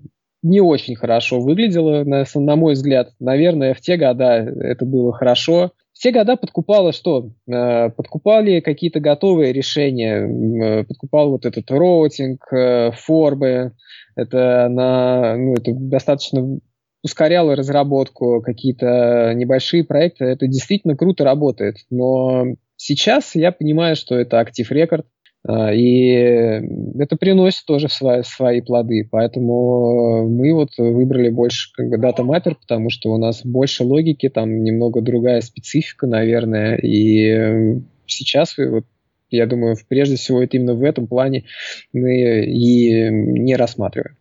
не 0.42 0.60
очень 0.60 0.96
хорошо 0.96 1.40
выглядело, 1.40 2.04
на, 2.04 2.24
на 2.34 2.56
мой 2.56 2.74
взгляд. 2.74 3.12
Наверное, 3.20 3.74
в 3.74 3.80
те 3.80 3.96
года 3.96 4.32
это 4.34 4.84
было 4.84 5.12
хорошо. 5.12 5.72
В 5.92 5.98
те 6.00 6.10
года 6.10 6.36
подкупало 6.36 6.92
что? 6.92 7.30
Э, 7.48 7.90
подкупали 7.90 8.60
какие-то 8.60 9.00
готовые 9.00 9.52
решения. 9.52 10.80
Э, 10.80 10.84
подкупал 10.84 11.30
вот 11.30 11.46
этот 11.46 11.70
роутинг, 11.70 12.44
форбы. 12.94 13.72
Это, 14.16 14.68
на, 14.68 15.36
ну, 15.36 15.54
это 15.54 15.72
достаточно 15.74 16.58
ускоряло 17.04 17.54
разработку, 17.54 18.40
какие-то 18.40 19.32
небольшие 19.34 19.84
проекты, 19.84 20.24
это 20.24 20.46
действительно 20.46 20.96
круто 20.96 21.22
работает. 21.22 21.76
Но 21.90 22.46
сейчас 22.84 23.34
я 23.34 23.50
понимаю, 23.50 23.96
что 23.96 24.14
это 24.14 24.40
актив 24.40 24.70
рекорд, 24.70 25.06
а, 25.46 25.72
и 25.72 26.60
это 26.98 27.16
приносит 27.16 27.64
тоже 27.66 27.88
свои, 27.88 28.22
свои 28.22 28.60
плоды. 28.60 29.08
Поэтому 29.10 30.28
мы 30.28 30.52
вот 30.54 30.70
выбрали 30.76 31.30
больше 31.30 31.70
как 31.74 31.88
бы 31.88 31.96
Data 31.96 32.20
Mapper, 32.20 32.56
потому 32.60 32.90
что 32.90 33.10
у 33.10 33.18
нас 33.18 33.44
больше 33.44 33.84
логики, 33.84 34.28
там 34.28 34.62
немного 34.62 35.00
другая 35.00 35.40
специфика, 35.40 36.06
наверное. 36.06 36.76
И 36.76 37.80
сейчас 38.06 38.56
вот 38.58 38.84
я 39.30 39.46
думаю, 39.46 39.76
прежде 39.88 40.16
всего 40.16 40.42
это 40.42 40.56
именно 40.56 40.74
в 40.74 40.84
этом 40.84 41.06
плане 41.06 41.44
мы 41.92 42.44
и 42.44 43.08
не 43.10 43.56
рассматриваем. 43.56 44.16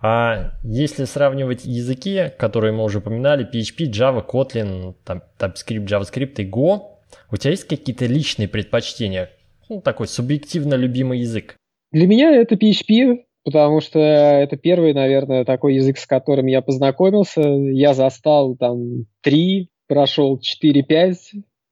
А 0.00 0.52
если 0.62 1.04
сравнивать 1.04 1.64
языки, 1.64 2.30
которые 2.38 2.72
мы 2.72 2.84
уже 2.84 2.98
упоминали, 2.98 3.44
PHP, 3.44 3.90
Java, 3.90 4.24
Kotlin, 4.24 4.94
там, 5.04 5.22
TypeScript, 5.38 5.86
JavaScript 5.86 6.34
и 6.38 6.48
Go, 6.48 6.97
у 7.30 7.36
тебя 7.36 7.50
есть 7.50 7.66
какие-то 7.66 8.06
личные 8.06 8.48
предпочтения? 8.48 9.30
Ну, 9.68 9.80
такой 9.80 10.08
субъективно 10.08 10.74
любимый 10.74 11.20
язык. 11.20 11.56
Для 11.92 12.06
меня 12.06 12.34
это 12.34 12.54
PHP, 12.54 13.24
потому 13.44 13.80
что 13.80 13.98
это 13.98 14.56
первый, 14.56 14.92
наверное, 14.94 15.44
такой 15.44 15.74
язык, 15.76 15.98
с 15.98 16.06
которым 16.06 16.46
я 16.46 16.62
познакомился. 16.62 17.40
Я 17.40 17.94
застал 17.94 18.56
там 18.56 19.06
3, 19.22 19.70
прошел 19.86 20.38
4-5, 20.38 21.14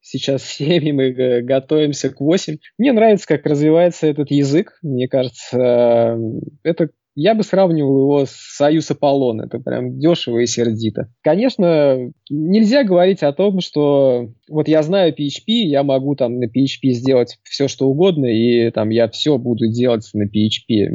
сейчас 0.01 0.44
7, 0.49 0.88
и 0.88 0.92
мы 0.92 1.42
готовимся 1.42 2.11
к 2.11 2.20
8. 2.20 2.59
Мне 2.79 2.92
нравится, 2.92 3.27
как 3.27 3.44
развивается 3.46 4.07
этот 4.07 4.31
язык. 4.31 4.79
Мне 4.83 5.09
кажется, 5.09 5.59
э, 5.59 6.18
это 6.62 6.90
я 7.16 7.35
бы 7.35 7.42
сравнивал 7.42 7.98
его 8.02 8.26
с 8.26 8.31
Союз 8.31 8.90
Аполлон. 8.90 9.40
Это 9.40 9.59
прям 9.59 9.98
дешево 9.98 10.38
и 10.38 10.46
сердито. 10.46 11.09
Конечно, 11.22 12.12
нельзя 12.29 12.85
говорить 12.85 13.22
о 13.22 13.33
том, 13.33 13.61
что 13.61 14.29
вот 14.48 14.68
я 14.68 14.83
знаю 14.83 15.14
PHP, 15.14 15.48
я 15.48 15.83
могу 15.83 16.14
там 16.14 16.38
на 16.38 16.44
PHP 16.44 16.90
сделать 16.90 17.38
все, 17.42 17.68
что 17.68 17.88
угодно, 17.88 18.26
и 18.26 18.70
там 18.70 18.90
я 18.90 19.09
все 19.09 19.38
буду 19.38 19.66
делать 19.66 20.09
на 20.12 20.24
PHP. 20.24 20.88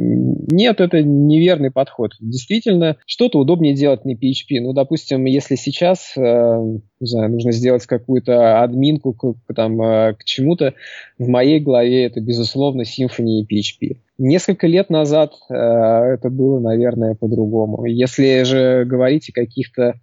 Нет, 0.52 0.80
это 0.80 1.02
неверный 1.02 1.72
подход. 1.72 2.12
Действительно, 2.20 2.96
что-то 3.04 3.40
удобнее 3.40 3.74
делать 3.74 4.04
на 4.04 4.12
PHP. 4.12 4.60
Ну, 4.60 4.72
допустим, 4.72 5.24
если 5.24 5.56
сейчас, 5.56 6.14
э, 6.16 6.20
не 6.20 7.06
знаю, 7.06 7.32
нужно 7.32 7.50
сделать 7.50 7.84
какую-то 7.86 8.62
админку 8.62 9.12
к, 9.12 9.34
там, 9.54 9.82
э, 9.82 10.14
к 10.14 10.24
чему-то, 10.24 10.74
в 11.18 11.26
моей 11.26 11.58
голове 11.58 12.04
это, 12.04 12.20
безусловно, 12.20 12.82
Symfony 12.82 13.40
и 13.40 13.44
PHP. 13.44 13.96
Несколько 14.24 14.68
лет 14.68 14.88
назад 14.88 15.32
э, 15.50 15.54
это 15.54 16.30
было, 16.30 16.60
наверное, 16.60 17.16
по-другому. 17.16 17.86
Если 17.86 18.44
же 18.44 18.84
говорить 18.84 19.28
о 19.30 19.32
каких-то 19.32 19.94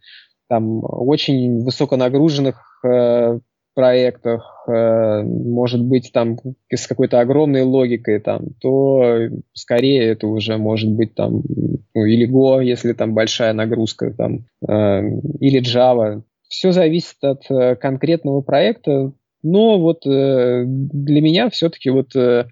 там 0.49 0.82
очень 0.84 1.63
высоконагруженных 1.63 2.82
э, 2.86 3.39
проектах, 3.75 4.65
э, 4.67 5.21
может 5.23 5.82
быть, 5.86 6.12
там 6.12 6.36
с 6.69 6.86
какой-то 6.86 7.21
огромной 7.21 7.62
логикой, 7.62 8.19
там, 8.19 8.47
то 8.60 9.29
скорее 9.53 10.03
это 10.08 10.27
уже 10.27 10.58
может 10.58 10.91
быть 10.91 11.15
там 11.15 11.41
ну, 11.95 12.03
или 12.03 12.29
Go, 12.29 12.62
если 12.62 12.91
там 12.91 13.13
большая 13.13 13.53
нагрузка, 13.53 14.12
там, 14.12 14.47
э, 14.67 15.01
или 15.39 15.62
Java. 15.62 16.23
Все 16.49 16.73
зависит 16.73 17.23
от 17.23 17.49
э, 17.49 17.77
конкретного 17.77 18.41
проекта, 18.41 19.13
но 19.43 19.79
вот 19.79 20.05
э, 20.05 20.65
для 20.65 21.21
меня 21.21 21.49
все-таки 21.49 21.89
вот 21.89 22.13
э, 22.17 22.47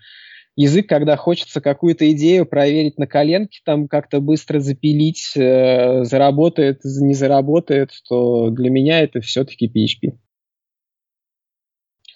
язык, 0.58 0.90
когда 0.90 1.16
хочется 1.16 1.62
какую-то 1.62 2.12
идею 2.12 2.46
проверить 2.46 2.98
на 2.98 3.08
коленке, 3.08 3.60
там 3.64 3.88
как-то 3.88 4.20
быстро 4.20 4.60
запилить, 4.60 5.32
э, 5.38 6.04
заработает, 6.04 6.82
не 6.84 7.14
заработает, 7.14 7.92
то 8.10 8.50
для 8.50 8.70
меня 8.70 9.00
это 9.00 9.22
все-таки 9.22 9.68
PHP. 9.68 10.18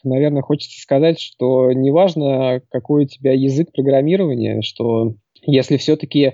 Наверное, 0.03 0.41
хочется 0.41 0.81
сказать, 0.81 1.19
что 1.19 1.71
неважно, 1.71 2.61
какой 2.71 3.05
у 3.05 3.07
тебя 3.07 3.33
язык 3.33 3.71
программирования, 3.71 4.63
что 4.63 5.13
если 5.43 5.77
все-таки 5.77 6.33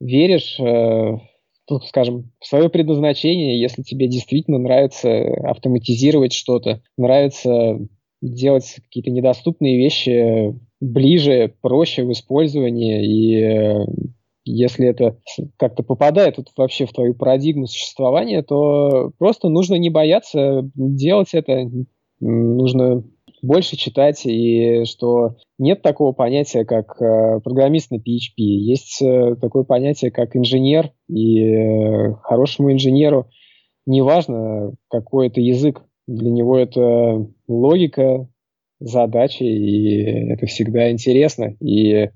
веришь, 0.00 0.60
э, 0.60 1.18
ну, 1.70 1.80
скажем, 1.86 2.32
в 2.38 2.46
свое 2.46 2.68
предназначение, 2.68 3.58
если 3.58 3.80
тебе 3.80 4.08
действительно 4.08 4.58
нравится 4.58 5.08
автоматизировать 5.48 6.34
что-то, 6.34 6.82
нравится 6.98 7.78
делать 8.20 8.76
какие-то 8.84 9.10
недоступные 9.10 9.78
вещи 9.78 10.54
ближе, 10.84 11.54
проще 11.60 12.04
в 12.04 12.12
использовании, 12.12 13.04
и 13.06 13.42
э, 13.42 13.86
если 14.44 14.86
это 14.86 15.18
как-то 15.56 15.82
попадает 15.82 16.36
вот 16.36 16.48
вообще 16.56 16.86
в 16.86 16.92
твою 16.92 17.14
парадигму 17.14 17.66
существования, 17.66 18.42
то 18.42 19.12
просто 19.18 19.48
нужно 19.48 19.76
не 19.76 19.90
бояться 19.90 20.68
делать 20.74 21.30
это, 21.32 21.70
нужно 22.20 23.04
больше 23.42 23.76
читать, 23.76 24.22
и 24.24 24.84
что 24.84 25.36
нет 25.58 25.82
такого 25.82 26.12
понятия, 26.12 26.64
как 26.64 27.00
э, 27.00 27.40
программист 27.40 27.90
на 27.90 27.96
PHP. 27.96 28.36
Есть 28.38 29.02
э, 29.02 29.36
такое 29.40 29.64
понятие, 29.64 30.10
как 30.10 30.36
инженер, 30.36 30.92
и 31.08 31.40
э, 31.40 32.14
хорошему 32.22 32.72
инженеру 32.72 33.28
неважно, 33.86 34.72
какой 34.88 35.28
это 35.28 35.40
язык, 35.40 35.82
для 36.06 36.30
него 36.30 36.56
это 36.58 37.26
логика, 37.48 38.28
задачи, 38.86 39.42
и 39.42 40.30
это 40.30 40.46
всегда 40.46 40.90
интересно. 40.90 41.56
И 41.60 42.10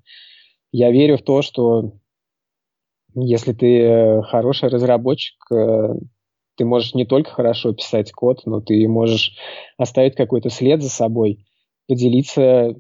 я 0.73 0.91
верю 0.91 1.17
в 1.17 1.23
то, 1.23 1.43
что 1.43 1.93
если 3.15 3.53
ты 3.53 4.23
хороший 4.23 4.69
разработчик, 4.69 5.37
э, 5.51 5.95
ты 6.57 6.65
можешь 6.65 6.95
не 6.95 7.07
только 7.07 7.31
хорошо 7.31 7.73
писать 7.73 8.13
код, 8.13 8.43
но 8.45 8.61
ты 8.61 8.87
можешь 8.89 9.37
оставить 9.77 10.15
какой-то 10.15 10.51
след 10.51 10.83
за 10.83 10.91
собой, 10.91 11.47
поделиться 11.87 12.75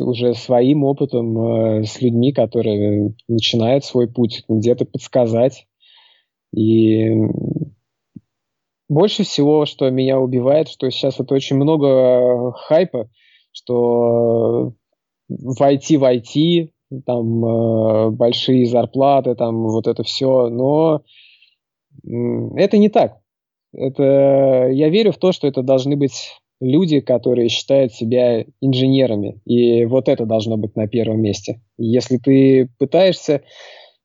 уже 0.00 0.34
своим 0.34 0.84
опытом 0.84 1.38
э, 1.38 1.84
с 1.84 2.00
людьми, 2.00 2.32
которые 2.32 3.14
начинают 3.28 3.84
свой 3.84 4.08
путь, 4.10 4.44
где-то 4.48 4.84
подсказать. 4.84 5.66
И 6.54 7.08
больше 8.94 9.24
всего, 9.24 9.66
что 9.66 9.90
меня 9.90 10.18
убивает, 10.18 10.68
что 10.68 10.90
сейчас 10.90 11.20
это 11.20 11.34
очень 11.34 11.56
много 11.56 12.52
хайпа, 12.52 13.08
что 13.52 14.72
в 15.28 15.60
IT 15.60 15.98
в 15.98 17.02
там 17.04 17.44
э, 17.44 18.10
большие 18.10 18.66
зарплаты, 18.66 19.34
там 19.34 19.68
вот 19.68 19.86
это 19.86 20.02
все, 20.02 20.48
но 20.48 21.02
это 22.04 22.78
не 22.78 22.88
так. 22.88 23.18
Это, 23.72 24.68
я 24.70 24.88
верю 24.88 25.12
в 25.12 25.18
то, 25.18 25.32
что 25.32 25.48
это 25.48 25.62
должны 25.62 25.96
быть 25.96 26.32
люди, 26.60 27.00
которые 27.00 27.48
считают 27.48 27.92
себя 27.92 28.44
инженерами. 28.60 29.40
И 29.44 29.84
вот 29.86 30.08
это 30.08 30.26
должно 30.26 30.56
быть 30.56 30.76
на 30.76 30.86
первом 30.86 31.20
месте. 31.20 31.60
Если 31.76 32.18
ты 32.18 32.68
пытаешься 32.78 33.42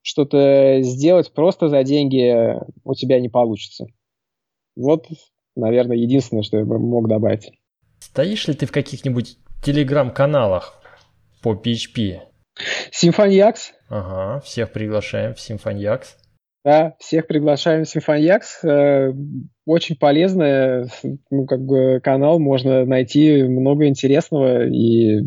что-то 0.02 0.80
сделать 0.82 1.32
просто 1.34 1.70
за 1.70 1.84
деньги, 1.84 2.58
у 2.84 2.96
тебя 2.96 3.20
не 3.20 3.30
получится. 3.30 3.88
Вот, 4.80 5.08
наверное, 5.58 5.98
единственное, 5.98 6.44
что 6.44 6.58
я 6.58 6.66
бы 6.66 6.80
мог 6.80 7.10
добавить. 7.10 7.52
Стоишь 8.00 8.48
ли 8.48 8.54
ты 8.54 8.66
в 8.66 8.72
каких-нибудь 8.72 9.38
телеграм-каналах 9.62 10.82
по 11.44 11.54
PHP? 11.54 12.20
Симфоньякс. 12.92 13.74
Ага, 13.90 14.40
всех 14.42 14.72
приглашаем 14.72 15.34
в 15.34 15.42
Симфоньякс. 15.42 16.18
Да, 16.64 16.96
всех 17.00 17.28
приглашаем 17.28 17.84
в 17.84 17.90
Симфоньякс. 17.90 18.64
Э, 18.64 19.14
очень 19.66 19.98
полезный 19.98 20.90
ну, 21.30 21.46
как 21.46 21.62
бы 21.62 22.00
канал, 22.02 22.40
можно 22.40 22.86
найти 22.86 23.44
много 23.44 23.88
интересного, 23.88 24.66
и 24.66 25.20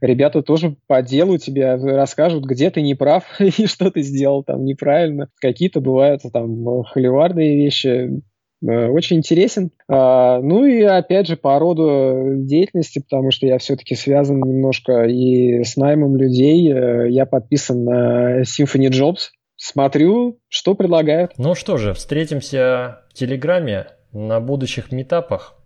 ребята 0.00 0.42
тоже 0.42 0.76
по 0.86 1.02
делу 1.02 1.38
тебе 1.38 1.74
расскажут, 1.74 2.44
где 2.44 2.70
ты 2.70 2.82
не 2.82 2.94
прав 2.94 3.24
и 3.40 3.66
что 3.66 3.90
ты 3.90 4.02
сделал 4.02 4.44
там 4.44 4.64
неправильно. 4.64 5.28
Какие-то 5.40 5.80
бывают 5.80 6.22
там 6.32 6.82
холиварные 6.84 7.56
вещи, 7.56 8.22
очень 8.62 9.18
интересен. 9.18 9.70
А, 9.88 10.40
ну 10.40 10.64
и 10.64 10.82
опять 10.82 11.26
же 11.26 11.36
по 11.36 11.58
роду 11.58 12.34
деятельности, 12.36 13.00
потому 13.00 13.30
что 13.30 13.46
я 13.46 13.58
все-таки 13.58 13.94
связан 13.94 14.38
немножко 14.40 15.04
и 15.04 15.64
с 15.64 15.76
наймом 15.76 16.16
людей. 16.16 16.72
Э, 16.72 17.10
я 17.10 17.26
подписан 17.26 17.84
на 17.84 18.42
Symphony 18.42 18.90
Jobs, 18.90 19.30
смотрю, 19.56 20.40
что 20.48 20.74
предлагают. 20.74 21.32
Ну 21.38 21.54
что 21.54 21.76
же, 21.76 21.94
встретимся 21.94 23.00
в 23.10 23.14
Телеграме 23.14 23.86
на 24.12 24.40
будущих 24.40 24.92
метапах. 24.92 25.56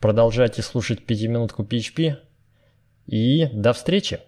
Продолжайте 0.00 0.62
слушать 0.62 1.04
пятиминутку 1.04 1.64
PHP 1.64 2.16
и 3.06 3.46
до 3.52 3.72
встречи! 3.72 4.20